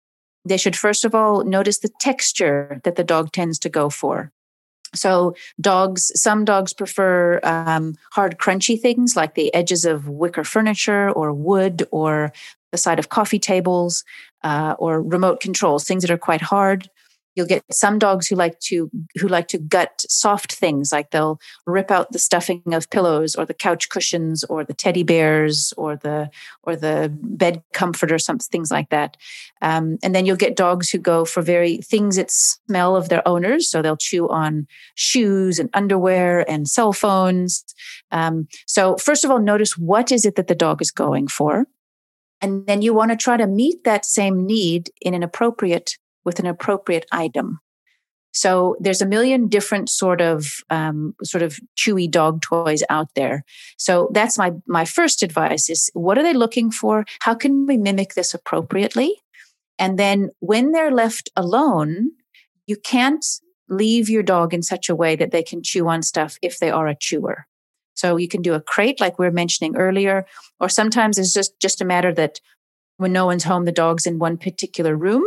[0.46, 4.32] they should first of all notice the texture that the dog tends to go for.
[4.94, 11.10] So dogs, some dogs prefer um, hard, crunchy things like the edges of wicker furniture
[11.10, 12.32] or wood or
[12.70, 14.02] the side of coffee tables
[14.42, 16.88] uh, or remote controls, things that are quite hard.
[17.34, 21.38] You'll get some dogs who like to who like to gut soft things, like they'll
[21.66, 25.96] rip out the stuffing of pillows or the couch cushions or the teddy bears or
[25.96, 26.30] the
[26.62, 29.16] or the bed comfort or some things like that.
[29.60, 33.26] Um, and then you'll get dogs who go for very things that smell of their
[33.26, 37.64] owners, so they'll chew on shoes and underwear and cell phones.
[38.10, 41.66] Um, so first of all, notice what is it that the dog is going for.
[42.40, 46.38] And then you want to try to meet that same need in an appropriate with
[46.38, 47.60] an appropriate item.
[48.32, 53.44] So there's a million different sort of um, sort of chewy dog toys out there.
[53.76, 57.04] So that's my my first advice is what are they looking for?
[57.20, 59.14] How can we mimic this appropriately?
[59.78, 62.12] And then when they're left alone,
[62.66, 63.24] you can't
[63.68, 66.70] leave your dog in such a way that they can chew on stuff if they
[66.70, 67.46] are a chewer.
[67.94, 70.26] So you can do a crate like we were mentioning earlier,
[70.58, 72.40] or sometimes it's just just a matter that
[72.96, 75.24] when no one's home, the dog's in one particular room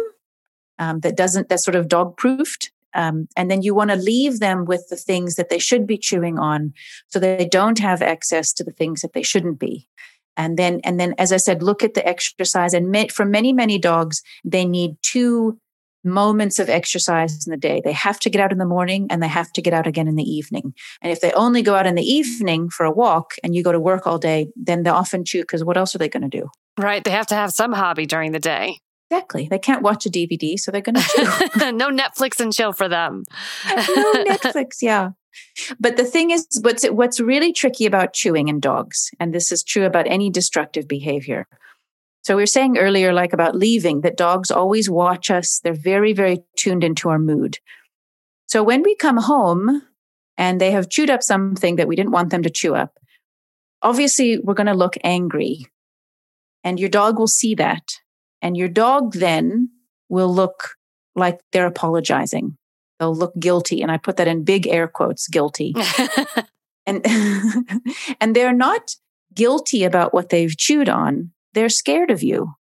[0.79, 4.39] um, that doesn't that's sort of dog proofed um, and then you want to leave
[4.39, 6.73] them with the things that they should be chewing on
[7.09, 9.87] so that they don't have access to the things that they shouldn't be.
[10.37, 13.77] And then and then as i said look at the exercise and for many many
[13.77, 15.57] dogs they need two
[16.03, 17.81] moments of exercise in the day.
[17.83, 20.07] They have to get out in the morning and they have to get out again
[20.07, 20.75] in the evening.
[21.01, 23.71] And if they only go out in the evening for a walk and you go
[23.71, 26.37] to work all day then they often chew because what else are they going to
[26.37, 26.49] do?
[26.77, 29.47] Right they have to have some hobby during the day Exactly.
[29.47, 30.95] They can't watch a DVD, so they're going
[31.59, 33.23] to no Netflix and chill for them.
[33.65, 33.75] no
[34.25, 35.09] Netflix, yeah.
[35.79, 39.63] But the thing is, what's what's really tricky about chewing in dogs, and this is
[39.63, 41.47] true about any destructive behavior.
[42.23, 45.59] So we were saying earlier, like about leaving, that dogs always watch us.
[45.59, 47.59] They're very, very tuned into our mood.
[48.47, 49.83] So when we come home
[50.35, 52.97] and they have chewed up something that we didn't want them to chew up,
[53.83, 55.67] obviously we're going to look angry,
[56.63, 57.99] and your dog will see that
[58.41, 59.69] and your dog then
[60.09, 60.71] will look
[61.15, 62.57] like they're apologizing.
[62.99, 63.81] They'll look guilty.
[63.81, 65.73] And I put that in big air quotes, guilty.
[66.85, 67.05] and,
[68.21, 68.95] and they're not
[69.33, 71.31] guilty about what they've chewed on.
[71.53, 72.53] They're scared of you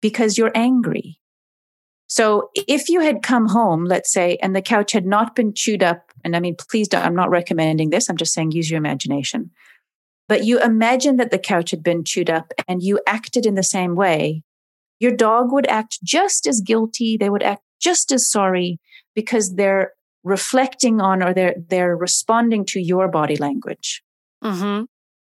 [0.00, 1.18] because you're angry.
[2.06, 5.82] So if you had come home, let's say, and the couch had not been chewed
[5.82, 8.10] up, and I mean, please don't, I'm not recommending this.
[8.10, 9.50] I'm just saying use your imagination.
[10.28, 13.62] But you imagine that the couch had been chewed up and you acted in the
[13.62, 14.42] same way
[15.02, 17.16] your dog would act just as guilty.
[17.16, 18.78] They would act just as sorry
[19.16, 24.00] because they're reflecting on or they're, they're responding to your body language.
[24.44, 24.84] Mm-hmm.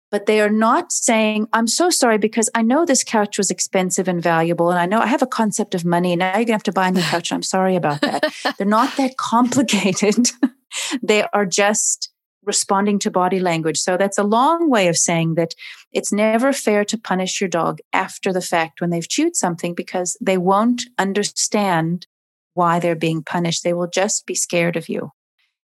[0.10, 4.08] But they are not saying, I'm so sorry because I know this couch was expensive
[4.08, 4.70] and valuable.
[4.72, 6.14] And I know I have a concept of money.
[6.14, 7.34] And now you're going to have to buy a new couch.
[7.34, 8.24] I'm sorry about that.
[8.58, 10.30] they're not that complicated.
[11.04, 12.10] they are just
[12.48, 13.78] responding to body language.
[13.78, 15.54] So that's a long way of saying that
[15.92, 20.18] it's never fair to punish your dog after the fact when they've chewed something because
[20.22, 22.08] they won't understand
[22.54, 23.64] why they're being punished.
[23.64, 25.12] They will just be scared of you.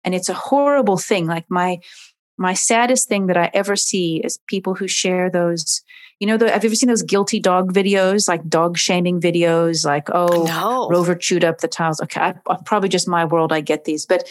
[0.02, 1.26] And it's a horrible thing.
[1.26, 1.78] Like my
[2.40, 5.82] my saddest thing that I ever see is people who share those.
[6.20, 9.84] You know, the, have you ever seen those guilty dog videos, like dog shaming videos,
[9.84, 10.88] like oh, no.
[10.88, 12.00] Rover chewed up the tiles.
[12.00, 13.52] Okay, I, probably just my world.
[13.52, 14.26] I get these, but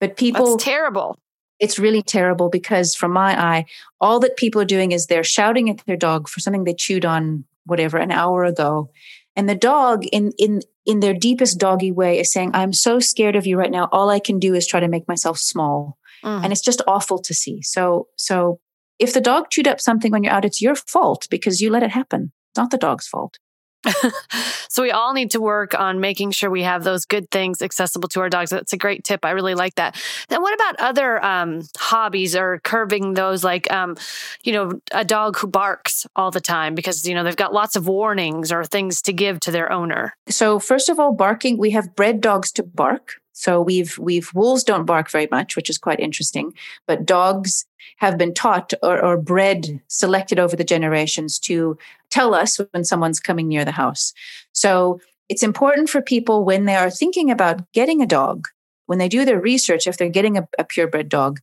[0.00, 1.18] but people That's terrible.
[1.60, 3.66] It's really terrible because, from my eye,
[4.00, 7.04] all that people are doing is they're shouting at their dog for something they chewed
[7.04, 8.90] on, whatever, an hour ago,
[9.36, 13.36] and the dog, in in in their deepest doggy way, is saying, "I'm so scared
[13.36, 13.88] of you right now.
[13.92, 16.44] All I can do is try to make myself small." Mm.
[16.44, 17.62] And it's just awful to see.
[17.62, 18.60] So, so
[18.98, 21.82] if the dog chewed up something when you're out, it's your fault because you let
[21.82, 22.32] it happen.
[22.50, 23.38] It's not the dog's fault.
[24.68, 28.08] so we all need to work on making sure we have those good things accessible
[28.08, 28.50] to our dogs.
[28.50, 29.24] That's a great tip.
[29.24, 30.00] I really like that.
[30.28, 33.96] Then what about other um, hobbies or curving those like, um,
[34.42, 37.76] you know, a dog who barks all the time because, you know, they've got lots
[37.76, 40.14] of warnings or things to give to their owner.
[40.28, 43.14] So first of all, barking, we have bred dogs to bark.
[43.32, 46.52] So we've we've wolves don't bark very much, which is quite interesting.
[46.86, 47.64] But dogs
[47.96, 51.78] have been taught or, or bred, selected over the generations to
[52.10, 54.12] tell us when someone's coming near the house.
[54.52, 58.48] So it's important for people when they are thinking about getting a dog,
[58.86, 61.40] when they do their research, if they're getting a, a purebred dog,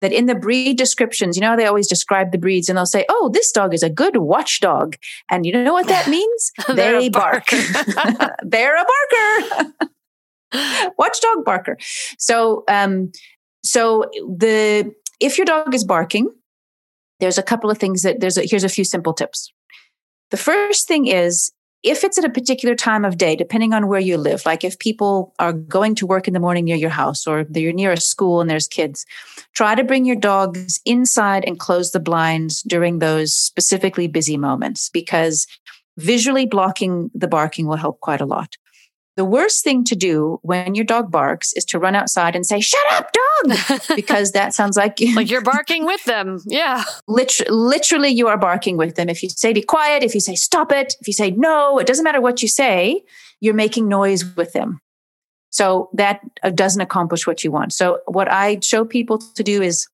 [0.00, 3.06] that in the breed descriptions, you know, they always describe the breeds and they'll say,
[3.08, 4.96] oh, this dog is a good watchdog.
[5.30, 6.52] And you know what that means?
[6.68, 7.46] they bark.
[8.42, 9.72] they're a barker.
[10.98, 11.78] watchdog barker.
[12.18, 13.12] So, um,
[13.64, 16.28] so the if your dog is barking,
[17.20, 19.52] there's a couple of things that there's a, here's a few simple tips.
[20.32, 24.00] The first thing is if it's at a particular time of day, depending on where
[24.00, 27.26] you live, like if people are going to work in the morning near your house
[27.26, 29.04] or you're near a school and there's kids,
[29.52, 34.88] try to bring your dogs inside and close the blinds during those specifically busy moments
[34.88, 35.46] because
[35.98, 38.56] visually blocking the barking will help quite a lot.
[39.16, 42.60] The worst thing to do when your dog barks is to run outside and say,
[42.60, 46.38] shut up, dog, because that sounds like, like you're barking with them.
[46.46, 46.84] Yeah.
[47.06, 49.10] Literally, literally, you are barking with them.
[49.10, 51.86] If you say, be quiet, if you say, stop it, if you say, no, it
[51.86, 53.02] doesn't matter what you say,
[53.40, 54.80] you're making noise with them.
[55.50, 57.74] So that uh, doesn't accomplish what you want.
[57.74, 59.86] So what I show people to do is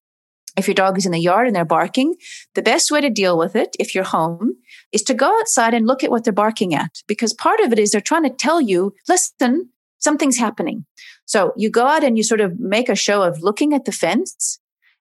[0.56, 2.14] if your dog is in the yard and they're barking,
[2.54, 4.54] the best way to deal with it, if you're home,
[4.92, 7.02] is to go outside and look at what they're barking at.
[7.06, 10.86] Because part of it is they're trying to tell you, listen, something's happening.
[11.26, 13.92] So you go out and you sort of make a show of looking at the
[13.92, 14.58] fence.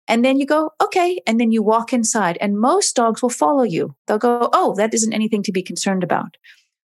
[0.07, 1.19] And then you go, okay.
[1.27, 3.95] And then you walk inside and most dogs will follow you.
[4.07, 6.37] They'll go, oh, that isn't anything to be concerned about.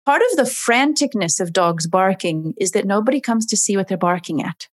[0.04, 3.96] Part of the franticness of dogs barking is that nobody comes to see what they're
[3.96, 4.68] barking at.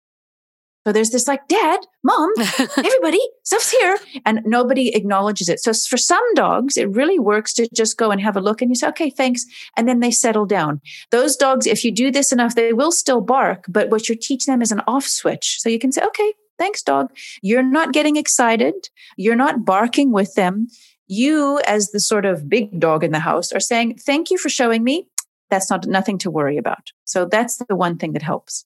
[0.88, 2.30] So there's this like, dad, mom,
[2.78, 3.98] everybody, stuff's here.
[4.24, 5.60] And nobody acknowledges it.
[5.60, 8.70] So for some dogs, it really works to just go and have a look and
[8.70, 9.44] you say, okay, thanks.
[9.76, 10.80] And then they settle down.
[11.10, 14.50] Those dogs, if you do this enough, they will still bark, but what you're teaching
[14.50, 15.60] them is an off switch.
[15.60, 17.14] So you can say, okay, thanks, dog.
[17.42, 18.88] You're not getting excited.
[19.18, 20.68] You're not barking with them.
[21.06, 24.48] You, as the sort of big dog in the house, are saying, thank you for
[24.48, 25.06] showing me.
[25.50, 26.92] That's not nothing to worry about.
[27.04, 28.64] So that's the one thing that helps.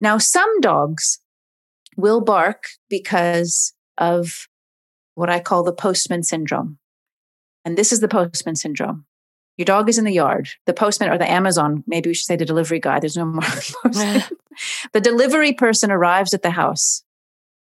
[0.00, 1.20] Now, some dogs
[1.96, 4.48] will bark because of
[5.14, 6.78] what I call the postman syndrome.
[7.64, 9.04] And this is the postman syndrome.
[9.58, 10.48] Your dog is in the yard.
[10.66, 12.98] The postman or the Amazon, maybe we should say the delivery guy.
[12.98, 13.42] There's no more
[13.82, 14.22] postman.
[14.92, 17.04] the delivery person arrives at the house.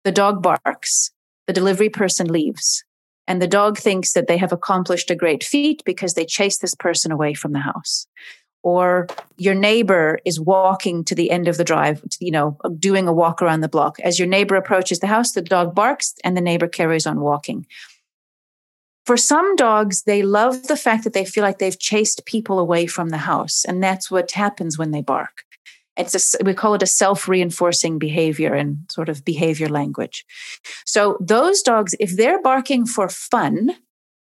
[0.04, 1.10] The dog barks.
[1.46, 2.84] The delivery person leaves.
[3.26, 6.74] And the dog thinks that they have accomplished a great feat because they chased this
[6.74, 8.06] person away from the house
[8.62, 13.12] or your neighbor is walking to the end of the drive, you know, doing a
[13.12, 13.98] walk around the block.
[14.00, 17.66] As your neighbor approaches the house, the dog barks and the neighbor carries on walking.
[19.04, 22.86] For some dogs, they love the fact that they feel like they've chased people away
[22.86, 23.64] from the house.
[23.66, 25.42] And that's what happens when they bark.
[25.96, 30.24] It's a, we call it a self-reinforcing behavior and sort of behavior language.
[30.86, 33.76] So those dogs, if they're barking for fun,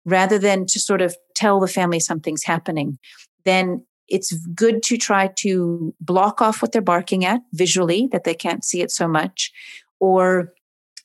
[0.07, 2.99] rather than to sort of tell the family something's happening,
[3.45, 8.35] then it's good to try to block off what they're barking at visually that they
[8.35, 9.53] can't see it so much.
[10.01, 10.53] Or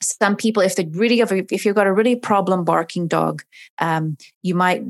[0.01, 3.43] some people if they really have a, if you've got a really problem barking dog
[3.79, 4.81] um, you might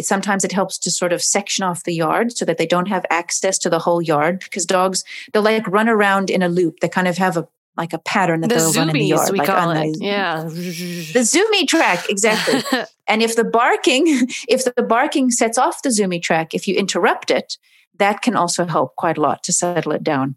[0.00, 3.04] sometimes it helps to sort of section off the yard so that they don't have
[3.10, 6.80] access to the whole yard because dogs they'll like run around in a loop.
[6.80, 9.04] They kind of have a like a pattern that the they'll zoomies, run in the
[9.04, 9.30] yard.
[9.32, 9.98] We like call it.
[9.98, 10.42] The, yeah.
[10.44, 12.62] The zoomy track, exactly.
[13.08, 14.04] and if the barking,
[14.48, 17.56] if the barking sets off the zoomy track, if you interrupt it,
[17.98, 20.34] that can also help quite a lot to settle it down.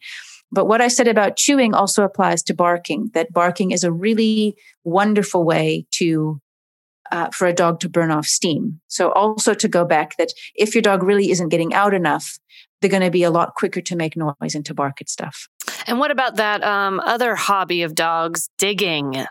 [0.51, 4.55] But what I said about chewing also applies to barking, that barking is a really
[4.83, 6.39] wonderful way to
[7.11, 8.79] uh, for a dog to burn off steam.
[8.87, 12.39] So also to go back that if your dog really isn't getting out enough,
[12.81, 15.47] they're going to be a lot quicker to make noise and to bark at stuff.
[15.87, 19.25] And what about that um, other hobby of dogs, digging?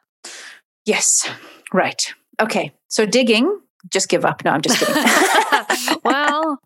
[0.84, 1.28] Yes.
[1.72, 2.14] Right.
[2.40, 2.72] Okay.
[2.88, 4.44] So digging, just give up.
[4.44, 6.00] No, I'm just kidding.
[6.04, 6.58] well,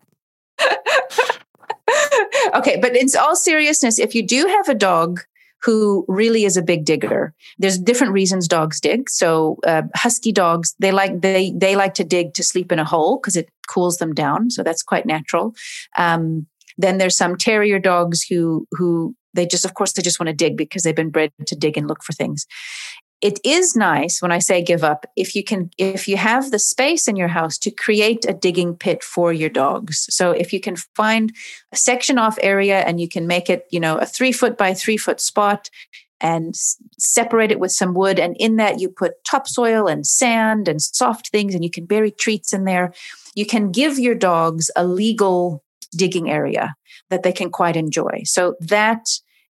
[2.55, 5.21] okay, but in all seriousness, if you do have a dog
[5.61, 9.09] who really is a big digger, there's different reasons dogs dig.
[9.09, 12.85] So uh, husky dogs, they like they they like to dig to sleep in a
[12.85, 14.49] hole because it cools them down.
[14.49, 15.53] So that's quite natural.
[15.97, 20.27] Um, then there's some terrier dogs who who they just of course they just want
[20.27, 22.45] to dig because they've been bred to dig and look for things
[23.21, 26.59] it is nice when I say give up if you can if you have the
[26.59, 30.07] space in your house to create a digging pit for your dogs.
[30.09, 31.33] So if you can find
[31.73, 34.73] a section off area and you can make it, you know, a three foot by
[34.73, 35.69] three foot spot
[36.21, 36.55] and
[36.97, 41.29] separate it with some wood and in that you put topsoil and sand and soft
[41.29, 42.93] things and you can bury treats in there
[43.35, 46.75] you can give your dogs a legal digging area
[47.09, 48.21] that they can quite enjoy.
[48.25, 49.09] So that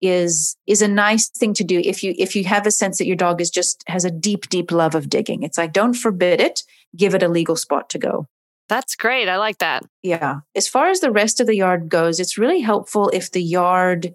[0.03, 3.07] is is a nice thing to do if you if you have a sense that
[3.07, 5.43] your dog is just has a deep deep love of digging.
[5.43, 6.63] It's like don't forbid it.
[6.97, 8.27] Give it a legal spot to go.
[8.69, 9.29] That's great.
[9.29, 9.83] I like that.
[10.03, 10.41] Yeah.
[10.55, 14.15] As far as the rest of the yard goes it's really helpful if the yard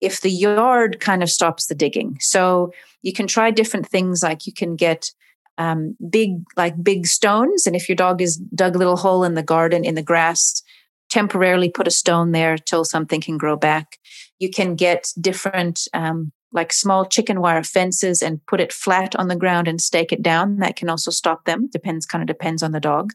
[0.00, 2.18] if the yard kind of stops the digging.
[2.20, 5.10] So you can try different things like you can get
[5.58, 7.66] um, big like big stones.
[7.66, 10.62] And if your dog is dug a little hole in the garden in the grass
[11.10, 13.98] temporarily put a stone there till something can grow back.
[14.38, 19.28] You can get different, um, like small chicken wire fences and put it flat on
[19.28, 20.58] the ground and stake it down.
[20.58, 21.68] That can also stop them.
[21.70, 23.12] Depends, kind of depends on the dog.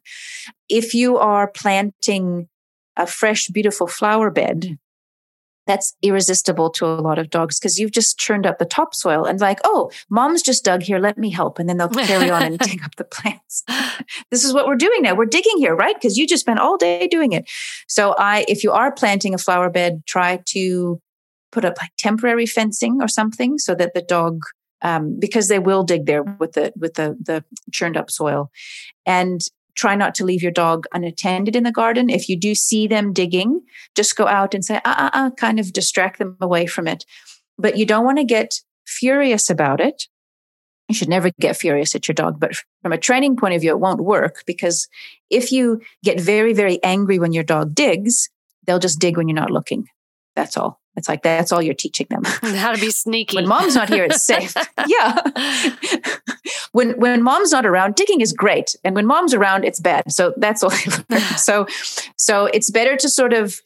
[0.70, 2.50] If you are planting
[2.98, 4.78] a fresh, beautiful flower bed,
[5.68, 9.40] that's irresistible to a lot of dogs because you've just churned up the topsoil and
[9.40, 11.60] like, oh, mom's just dug here, let me help.
[11.60, 13.64] And then they'll carry on and dig up the plants.
[14.32, 15.16] this is what we're doing now.
[15.16, 15.96] We're digging here, right?
[15.96, 17.50] Because you just spent all day doing it.
[17.88, 21.00] So I, if you are planting a flower bed, try to
[21.52, 24.42] put up like temporary fencing or something so that the dog
[24.84, 28.50] um, because they will dig there with the with the the churned up soil
[29.06, 29.42] and
[29.76, 32.10] try not to leave your dog unattended in the garden.
[32.10, 33.62] If you do see them digging,
[33.96, 37.06] just go out and say, ah, ah, ah, kind of distract them away from it.
[37.58, 40.08] But you don't want to get furious about it.
[40.90, 42.40] You should never get furious at your dog.
[42.40, 42.52] But
[42.82, 44.90] from a training point of view, it won't work because
[45.30, 48.30] if you get very, very angry when your dog digs,
[48.66, 49.86] they'll just dig when you're not looking.
[50.36, 50.81] That's all.
[51.02, 52.24] It's like that's all you're teaching them.
[52.56, 53.36] How to be sneaky.
[53.38, 54.54] when mom's not here, it's safe.
[54.86, 55.18] yeah.
[56.74, 60.12] when when mom's not around, digging is great, and when mom's around, it's bad.
[60.12, 60.70] So that's all.
[61.38, 61.66] so
[62.18, 63.60] so it's better to sort of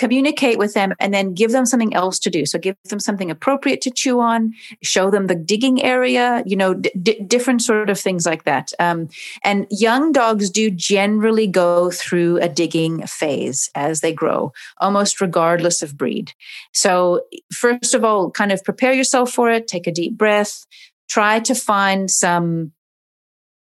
[0.00, 2.46] communicate with them and then give them something else to do.
[2.46, 6.72] So give them something appropriate to chew on show them the digging area you know
[6.72, 8.72] d- different sort of things like that.
[8.78, 9.08] Um,
[9.44, 15.82] and young dogs do generally go through a digging phase as they grow almost regardless
[15.82, 16.32] of breed.
[16.72, 17.20] So
[17.52, 20.64] first of all kind of prepare yourself for it take a deep breath
[21.10, 22.72] try to find some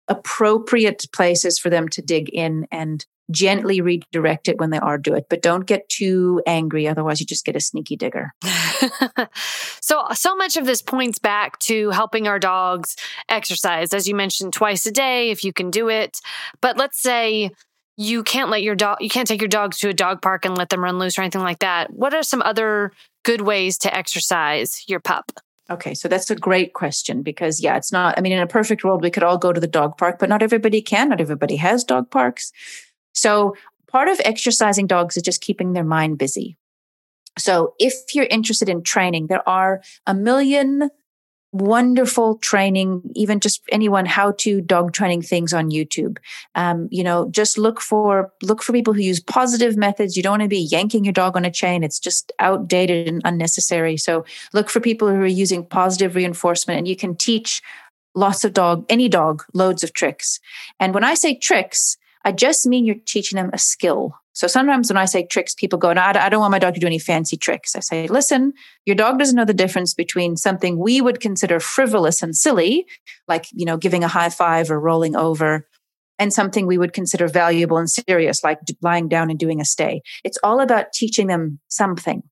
[0.08, 5.14] appropriate places for them to dig in and gently redirect it when they are do
[5.14, 8.34] it but don't get too angry otherwise you just get a sneaky digger
[9.82, 12.96] so so much of this points back to helping our dogs
[13.30, 16.20] exercise as you mentioned twice a day if you can do it
[16.62, 17.52] but let's say
[17.98, 20.58] you can't let your dog you can't take your dogs to a dog park and
[20.58, 22.92] let them run loose or anything like that what are some other
[23.24, 25.32] good ways to exercise your pup
[25.72, 28.84] Okay, so that's a great question because, yeah, it's not, I mean, in a perfect
[28.84, 31.10] world, we could all go to the dog park, but not everybody can.
[31.10, 32.52] Not everybody has dog parks.
[33.20, 33.56] So
[33.88, 36.58] part of exercising dogs is just keeping their mind busy.
[37.38, 40.90] So if you're interested in training, there are a million
[41.52, 46.18] wonderful training, even just anyone how to dog training things on YouTube.
[46.54, 50.16] Um, you know, just look for look for people who use positive methods.
[50.16, 53.22] You don't want to be yanking your dog on a chain; it's just outdated and
[53.26, 53.98] unnecessary.
[53.98, 57.62] So look for people who are using positive reinforcement, and you can teach
[58.16, 60.40] lots of dog any dog loads of tricks.
[60.80, 64.14] And when I say tricks, I just mean you're teaching them a skill.
[64.34, 66.80] So sometimes when I say tricks, people go, no, I don't want my dog to
[66.80, 67.76] do any fancy tricks.
[67.76, 68.54] I say, listen,
[68.86, 72.86] your dog doesn't know the difference between something we would consider frivolous and silly,
[73.28, 75.68] like, you know, giving a high five or rolling over,
[76.18, 80.02] and something we would consider valuable and serious, like lying down and doing a stay.
[80.24, 82.24] It's all about teaching them something.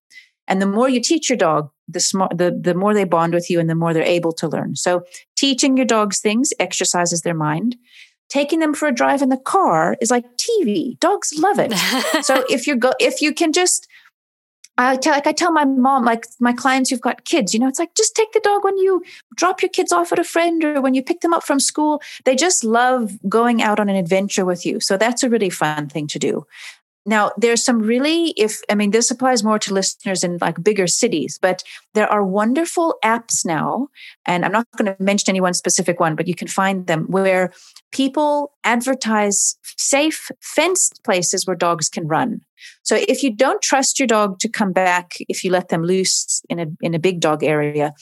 [0.46, 3.50] And the more you teach your dog, the smart, the, the more they bond with
[3.50, 4.76] you and the more they're able to learn.
[4.76, 5.02] So
[5.36, 7.76] teaching your dogs things exercises their mind
[8.28, 10.98] taking them for a drive in the car is like TV.
[11.00, 11.72] Dogs love it.
[12.24, 13.88] so if you go, if you can just,
[14.76, 17.68] I tell, like I tell my mom, like my clients who've got kids, you know,
[17.68, 19.02] it's like just take the dog when you
[19.34, 22.00] drop your kids off at a friend or when you pick them up from school.
[22.24, 24.78] They just love going out on an adventure with you.
[24.78, 26.46] So that's a really fun thing to do.
[27.06, 30.86] Now, there's some really, if I mean, this applies more to listeners in like bigger
[30.86, 31.62] cities, but
[31.94, 33.88] there are wonderful apps now.
[34.26, 37.06] And I'm not going to mention any one specific one, but you can find them
[37.08, 37.52] where
[37.92, 42.42] people advertise safe, fenced places where dogs can run.
[42.82, 46.42] So if you don't trust your dog to come back, if you let them loose
[46.50, 47.94] in a, in a big dog area,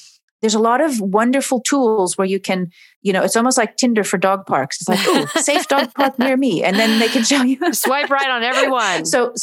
[0.46, 2.70] there's a lot of wonderful tools where you can,
[3.02, 4.80] you know, it's almost like Tinder for dog parks.
[4.80, 6.62] It's like, oh, safe dog park near me.
[6.62, 7.58] And then they can show you.
[7.74, 9.04] Swipe right on everyone.
[9.06, 9.34] So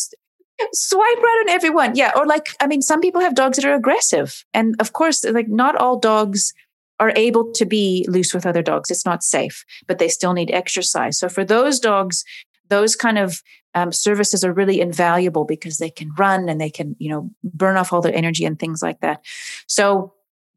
[0.72, 1.98] swipe right on everyone.
[1.98, 2.14] Yeah.
[2.16, 4.46] Or like, I mean, some people have dogs that are aggressive.
[4.54, 6.54] And of course, like not all dogs
[7.02, 8.90] are able to be loose with other dogs.
[8.90, 11.20] It's not safe, but they still need exercise.
[11.20, 12.24] So for those dogs,
[12.70, 13.42] those kind of
[13.76, 17.76] um, services are really invaluable because they can run and they can, you know, burn
[17.76, 19.20] off all their energy and things like that.
[19.68, 20.14] So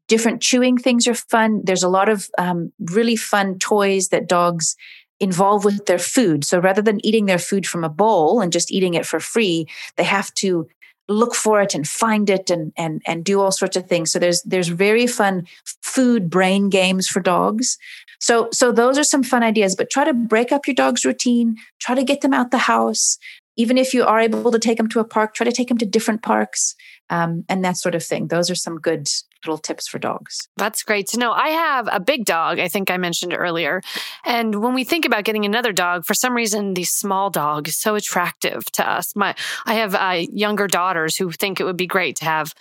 [0.07, 1.61] different chewing things are fun.
[1.63, 4.75] There's a lot of um, really fun toys that dogs
[5.19, 6.45] involve with their food.
[6.45, 9.67] So rather than eating their food from a bowl and just eating it for free,
[9.95, 10.67] they have to
[11.09, 14.11] look for it and find it and and and do all sorts of things.
[14.11, 15.47] So there's there's very fun
[15.81, 17.77] food brain games for dogs.
[18.19, 21.55] So so those are some fun ideas, but try to break up your dog's routine,
[21.79, 23.17] try to get them out the house.
[23.55, 25.79] Even if you are able to take them to a park, try to take them
[25.79, 26.75] to different parks
[27.09, 28.27] um, and that sort of thing.
[28.27, 29.07] Those are some good
[29.45, 30.47] little tips for dogs.
[30.57, 31.31] That's great to know.
[31.31, 33.81] I have a big dog, I think I mentioned earlier.
[34.25, 37.77] And when we think about getting another dog, for some reason, the small dog is
[37.77, 39.15] so attractive to us.
[39.15, 39.35] My,
[39.65, 42.53] I have uh, younger daughters who think it would be great to have,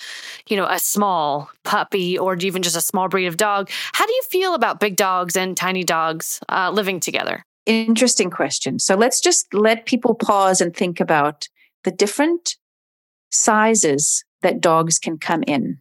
[0.48, 3.70] you know, a small puppy or even just a small breed of dog.
[3.92, 7.44] How do you feel about big dogs and tiny dogs uh, living together?
[7.66, 8.78] Interesting question.
[8.78, 11.48] So let's just let people pause and think about
[11.82, 12.56] the different
[13.30, 15.80] sizes that dogs can come in.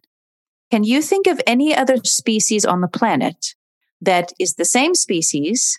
[0.70, 3.54] Can you think of any other species on the planet
[4.00, 5.78] that is the same species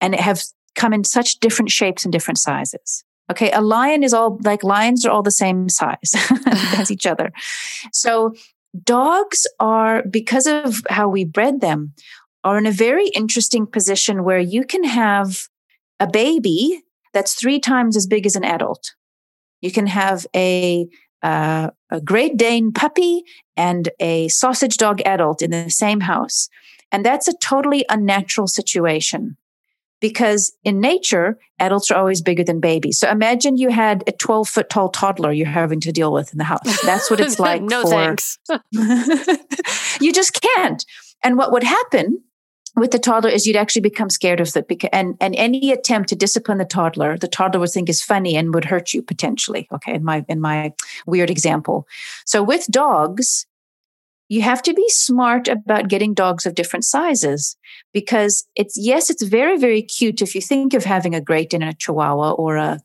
[0.00, 0.42] and have
[0.74, 3.04] come in such different shapes and different sizes?
[3.30, 6.12] Okay, a lion is all like lions are all the same size
[6.76, 7.32] as each other.
[7.92, 8.34] So
[8.82, 11.94] dogs are, because of how we bred them,
[12.42, 15.48] are in a very interesting position where you can have
[15.98, 16.82] a baby
[17.14, 18.94] that's three times as big as an adult.
[19.62, 20.86] You can have a
[21.24, 23.24] uh, a Great Dane puppy
[23.56, 26.48] and a sausage dog adult in the same house.
[26.92, 29.36] And that's a totally unnatural situation
[30.00, 32.98] because in nature, adults are always bigger than babies.
[32.98, 36.38] So imagine you had a 12 foot tall toddler you're having to deal with in
[36.38, 36.82] the house.
[36.82, 37.62] That's what it's like.
[37.62, 37.88] no for...
[37.88, 38.38] thanks.
[40.00, 40.84] you just can't.
[41.22, 42.22] And what would happen
[42.76, 46.16] with the toddler is you'd actually become scared of it and and any attempt to
[46.16, 49.94] discipline the toddler the toddler would think is funny and would hurt you potentially okay
[49.94, 50.72] in my in my
[51.06, 51.86] weird example.
[52.24, 53.46] So with dogs
[54.28, 57.56] you have to be smart about getting dogs of different sizes
[57.92, 61.62] because it's yes it's very very cute if you think of having a great and
[61.62, 62.80] a chihuahua or a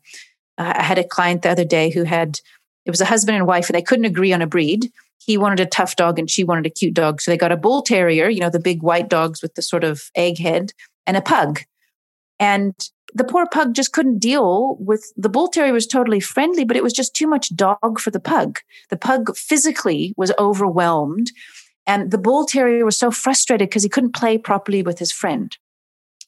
[0.58, 2.38] I had a client the other day who had
[2.84, 4.92] it was a husband and wife and they couldn't agree on a breed
[5.24, 7.20] he wanted a tough dog and she wanted a cute dog.
[7.20, 9.84] So they got a bull terrier, you know, the big white dogs with the sort
[9.84, 10.72] of egg head,
[11.06, 11.60] and a pug.
[12.38, 12.74] And
[13.12, 16.82] the poor pug just couldn't deal with the bull terrier was totally friendly, but it
[16.82, 18.60] was just too much dog for the pug.
[18.88, 21.30] The pug physically was overwhelmed.
[21.86, 25.56] And the bull terrier was so frustrated because he couldn't play properly with his friend.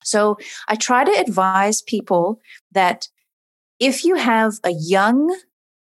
[0.03, 0.37] So
[0.69, 2.41] I try to advise people
[2.73, 3.09] that
[3.79, 5.37] if you have a young,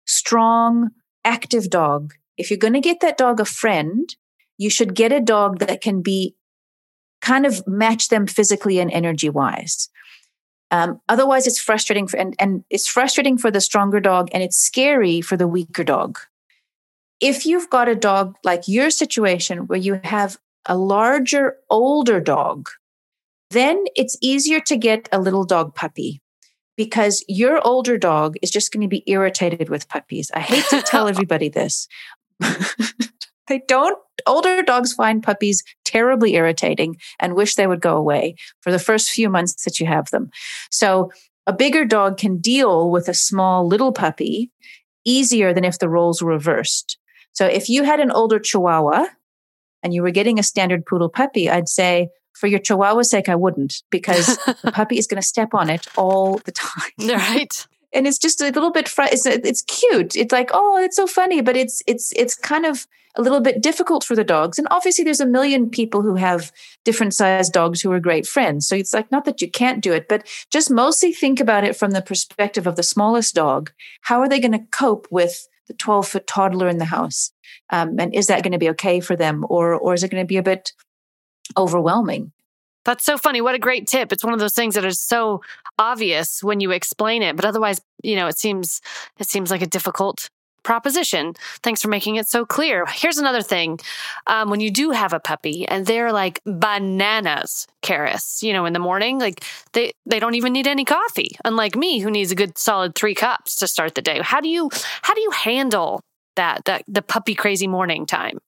[0.06, 0.90] strong,
[1.24, 4.14] active dog if you're going to get that dog a friend,
[4.56, 6.34] you should get a dog that can be
[7.20, 9.90] kind of match them physically and energy wise.
[10.70, 14.56] Um, otherwise, it's frustrating for, and, and it's frustrating for the stronger dog and it's
[14.56, 16.18] scary for the weaker dog.
[17.20, 22.68] If you've got a dog like your situation where you have a larger, older dog,
[23.50, 26.20] then it's easier to get a little dog puppy
[26.76, 30.30] because your older dog is just going to be irritated with puppies.
[30.32, 31.88] I hate to tell everybody this,
[33.48, 38.70] they don't older dogs find puppies terribly irritating and wish they would go away for
[38.70, 40.30] the first few months that you have them.
[40.70, 41.10] So
[41.46, 44.50] a bigger dog can deal with a small little puppy
[45.04, 46.98] easier than if the roles were reversed.
[47.32, 49.06] So if you had an older chihuahua
[49.82, 53.34] and you were getting a standard poodle puppy, I'd say for your chihuahua's sake, I
[53.34, 56.92] wouldn't because the puppy is going to step on it all the time.
[57.00, 57.66] Right
[57.98, 60.16] and it's just a little bit fr- it's, it's cute.
[60.16, 62.86] It's like oh it's so funny but it's it's it's kind of
[63.16, 64.58] a little bit difficult for the dogs.
[64.58, 66.52] And obviously there's a million people who have
[66.84, 68.66] different sized dogs who are great friends.
[68.68, 71.76] So it's like not that you can't do it but just mostly think about it
[71.76, 73.72] from the perspective of the smallest dog.
[74.02, 77.32] How are they going to cope with the 12 foot toddler in the house?
[77.70, 79.44] Um, and is that going to be okay for them?
[79.48, 80.72] Or or is it going to be a bit
[81.56, 82.32] overwhelming
[82.88, 83.42] That's so funny.
[83.42, 84.14] What a great tip.
[84.14, 85.42] It's one of those things that is so
[85.78, 88.80] obvious when you explain it, but otherwise, you know, it seems
[89.18, 90.30] it seems like a difficult
[90.62, 91.34] proposition.
[91.62, 92.86] Thanks for making it so clear.
[92.86, 93.78] Here's another thing.
[94.26, 98.72] Um, when you do have a puppy and they're like bananas, Karis, you know, in
[98.72, 102.34] the morning, like they, they don't even need any coffee, unlike me, who needs a
[102.34, 104.20] good solid three cups to start the day.
[104.22, 104.70] How do you,
[105.02, 106.00] how do you handle
[106.36, 108.38] that, that the puppy crazy morning time?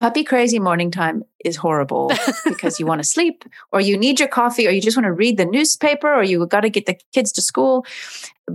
[0.00, 2.12] Puppy crazy morning time is horrible
[2.44, 5.12] because you want to sleep or you need your coffee or you just want to
[5.12, 7.84] read the newspaper or you got to get the kids to school.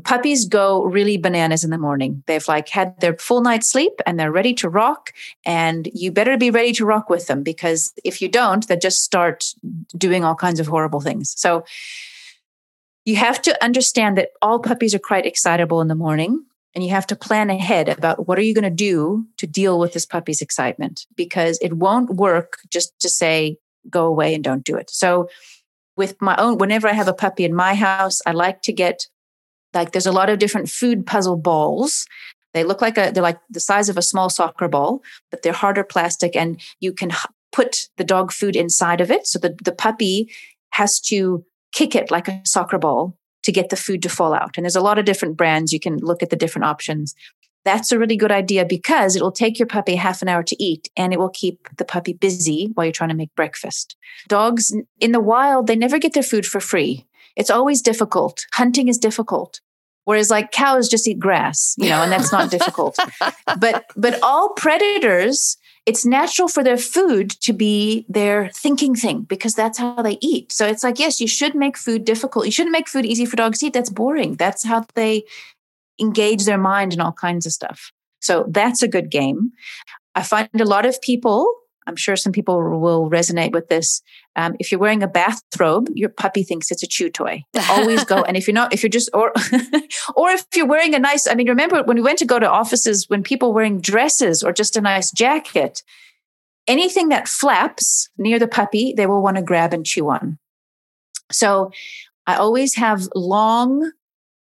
[0.05, 2.23] Puppies go really bananas in the morning.
[2.27, 5.11] They've like had their full night's sleep and they're ready to rock
[5.45, 9.03] and you better be ready to rock with them because if you don't, they just
[9.03, 9.53] start
[9.97, 11.33] doing all kinds of horrible things.
[11.37, 11.65] So
[13.03, 16.89] you have to understand that all puppies are quite excitable in the morning and you
[16.89, 20.05] have to plan ahead about what are you going to do to deal with this
[20.05, 23.57] puppy's excitement because it won't work just to say
[23.89, 24.89] go away and don't do it.
[24.89, 25.29] So
[25.95, 29.05] with my own whenever i have a puppy in my house i like to get
[29.73, 32.05] like there's a lot of different food puzzle balls.
[32.53, 35.01] They look like a they're like the size of a small soccer ball
[35.31, 37.11] but they're harder plastic and you can
[37.51, 39.27] put the dog food inside of it.
[39.27, 40.31] So the, the puppy
[40.71, 44.57] has to kick it like a soccer ball to get the food to fall out.
[44.57, 45.71] And there's a lot of different brands.
[45.71, 47.15] You can look at the different options.
[47.65, 50.89] That's a really good idea because it'll take your puppy half an hour to eat
[50.97, 53.95] and it will keep the puppy busy while you're trying to make breakfast.
[54.27, 57.05] Dogs in the wild, they never get their food for free.
[57.35, 58.45] It's always difficult.
[58.53, 59.61] Hunting is difficult.
[60.05, 62.97] Whereas like cows just eat grass, you know, and that's not difficult.
[63.59, 69.53] But but all predators it's natural for their food to be their thinking thing because
[69.53, 70.51] that's how they eat.
[70.51, 72.45] So it's like, yes, you should make food difficult.
[72.45, 73.73] You shouldn't make food easy for dogs to eat.
[73.73, 74.35] That's boring.
[74.35, 75.25] That's how they
[75.99, 77.91] engage their mind and all kinds of stuff.
[78.21, 79.51] So that's a good game.
[80.15, 81.45] I find a lot of people
[81.87, 84.01] I'm sure some people will resonate with this.
[84.35, 87.43] Um, if you're wearing a bathrobe, your puppy thinks it's a chew toy.
[87.69, 88.23] Always go.
[88.27, 89.31] and if you're not, if you're just, or,
[90.15, 92.49] or if you're wearing a nice, I mean, remember when we went to go to
[92.49, 95.83] offices, when people wearing dresses or just a nice jacket,
[96.67, 100.37] anything that flaps near the puppy, they will want to grab and chew on.
[101.31, 101.71] So
[102.25, 103.91] I always have long,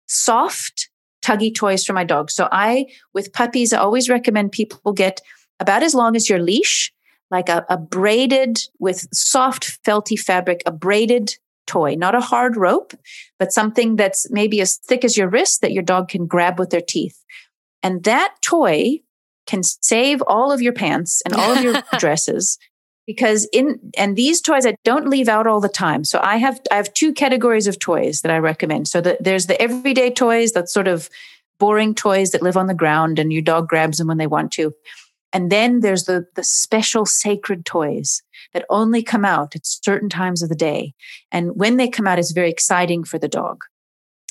[0.08, 0.90] soft,
[1.22, 2.32] tuggy toys for my dog.
[2.32, 5.22] So I, with puppies, I always recommend people get
[5.60, 6.94] about as long as your leash
[7.32, 11.34] like a, a braided with soft felty fabric, a braided
[11.68, 12.94] toy, not a hard rope,
[13.38, 16.72] but something that's maybe as thick as your wrist that your dog can grab with
[16.72, 17.24] their teeth.
[17.84, 19.02] And that toy
[19.46, 22.58] can save all of your pants and all of your dresses
[23.10, 26.04] because in and these toys I don't leave out all the time.
[26.04, 28.88] So I have I have two categories of toys that I recommend.
[28.88, 31.10] So that there's the everyday toys, that sort of
[31.60, 34.52] boring toys that live on the ground and your dog grabs them when they want
[34.54, 34.74] to.
[35.32, 38.22] And then there's the, the special sacred toys
[38.54, 40.94] that only come out at certain times of the day.
[41.32, 43.62] And when they come out, it's very exciting for the dog.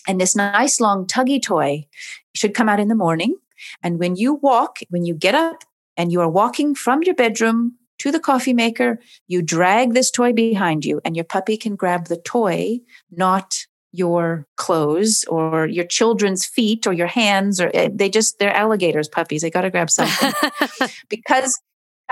[0.08, 1.86] And this nice long tuggy toy
[2.34, 3.36] should come out in the morning.
[3.82, 5.64] And when you walk, when you get up
[5.96, 10.32] and you are walking from your bedroom to the coffee maker, you drag this toy
[10.32, 12.78] behind you and your puppy can grab the toy,
[13.10, 18.54] not your clothes or your children's feet or your hands or eh, they just they're
[18.54, 20.32] alligators puppies they got to grab something.
[21.08, 21.60] Because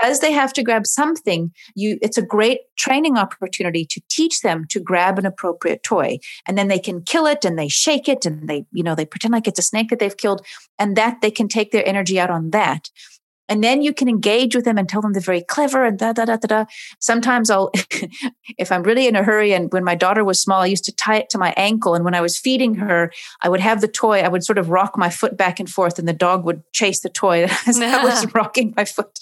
[0.03, 4.65] as they have to grab something you it's a great training opportunity to teach them
[4.69, 6.19] to grab an appropriate toy.
[6.47, 9.05] And then they can kill it and they shake it and they you know they
[9.05, 10.45] pretend like it's a snake that they've killed
[10.79, 12.89] and that they can take their energy out on that
[13.49, 16.13] and then you can engage with them and tell them they're very clever and da
[16.13, 16.65] da da da da.
[16.99, 17.71] Sometimes I'll,
[18.57, 20.95] if I'm really in a hurry, and when my daughter was small, I used to
[20.95, 21.95] tie it to my ankle.
[21.95, 24.19] And when I was feeding her, I would have the toy.
[24.19, 26.99] I would sort of rock my foot back and forth, and the dog would chase
[27.01, 29.19] the toy as I was rocking my foot.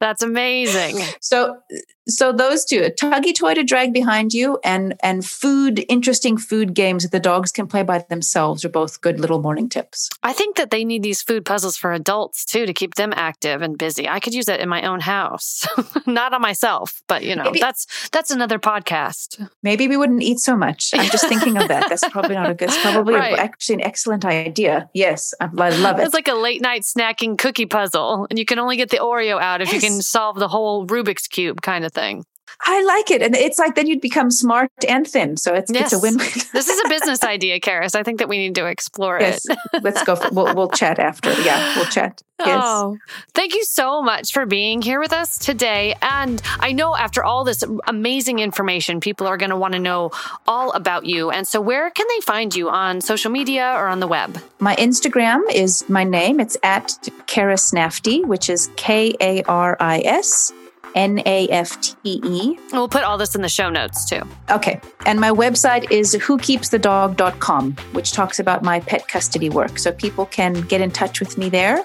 [0.00, 0.98] That's amazing.
[1.20, 1.58] So,
[2.06, 6.74] so those two, a tuggy toy to drag behind you, and and food, interesting food
[6.74, 10.08] games that the dogs can play by themselves are both good little morning tips.
[10.22, 13.57] I think that they need these food puzzles for adults too to keep them active
[13.58, 14.08] active and busy.
[14.08, 15.66] I could use it in my own house,
[16.06, 19.48] not on myself, but you know, maybe, that's that's another podcast.
[19.62, 20.90] Maybe we wouldn't eat so much.
[20.94, 21.88] I'm just thinking of that.
[21.88, 22.68] That's probably not a good.
[22.68, 23.38] It's probably right.
[23.38, 24.88] actually an excellent idea.
[24.94, 26.04] Yes, I, I love it.
[26.04, 29.40] It's like a late night snacking cookie puzzle, and you can only get the Oreo
[29.40, 29.82] out if yes.
[29.82, 32.24] you can solve the whole Rubik's cube kind of thing.
[32.60, 33.22] I like it.
[33.22, 35.36] And it's like then you'd become smart and thin.
[35.36, 35.92] So it's, yes.
[35.92, 36.28] it's a win win.
[36.52, 37.94] this is a business idea, Karis.
[37.94, 39.46] I think that we need to explore yes.
[39.48, 39.58] it.
[39.82, 40.16] Let's go.
[40.16, 41.32] For, we'll, we'll chat after.
[41.42, 42.22] Yeah, we'll chat.
[42.40, 42.60] Yes.
[42.62, 42.96] Oh,
[43.34, 45.96] thank you so much for being here with us today.
[46.00, 50.12] And I know after all this amazing information, people are going to want to know
[50.46, 51.30] all about you.
[51.30, 54.40] And so, where can they find you on social media or on the web?
[54.60, 56.38] My Instagram is my name.
[56.38, 56.90] It's at
[57.26, 60.52] Karis Nafte, which is K A R I S
[60.94, 62.58] N A F T E.
[62.72, 64.22] We'll put all this in the show notes too.
[64.50, 64.80] Okay.
[65.06, 69.78] And my website is whokeepsthedog.com, which talks about my pet custody work.
[69.78, 71.84] So people can get in touch with me there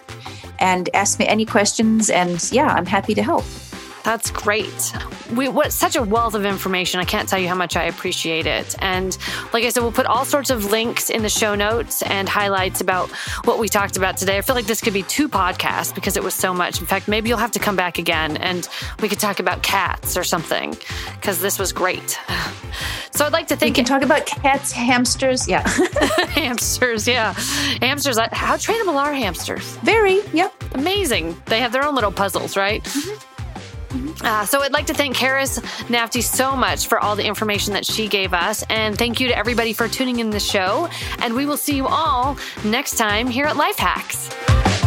[0.60, 2.10] and ask me any questions.
[2.10, 3.46] And yeah, I'm happy to help.
[4.04, 4.94] That's great.
[5.34, 7.00] We what such a wealth of information.
[7.00, 8.76] I can't tell you how much I appreciate it.
[8.80, 9.18] And
[9.54, 12.82] like I said, we'll put all sorts of links in the show notes and highlights
[12.82, 13.10] about
[13.46, 14.38] what we talked about today.
[14.38, 16.82] I feel like this could be two podcasts because it was so much.
[16.82, 18.68] In fact, maybe you'll have to come back again and
[19.02, 20.76] we could talk about cats or something
[21.16, 22.20] because this was great.
[23.12, 25.68] So I'd like to think we can talk about cats, hamsters, yeah,
[26.30, 27.34] hamsters, yeah,
[27.80, 28.18] hamsters.
[28.18, 29.78] How trainable are hamsters?
[29.78, 31.42] Very, yep, amazing.
[31.46, 32.84] They have their own little puzzles, right?
[32.84, 33.33] Mm-hmm.
[34.22, 37.86] Uh, so I'd like to thank Karis Nafte so much for all the information that
[37.86, 38.64] she gave us.
[38.70, 40.90] And thank you to everybody for tuning in the show.
[41.20, 44.83] And we will see you all next time here at Life Hacks.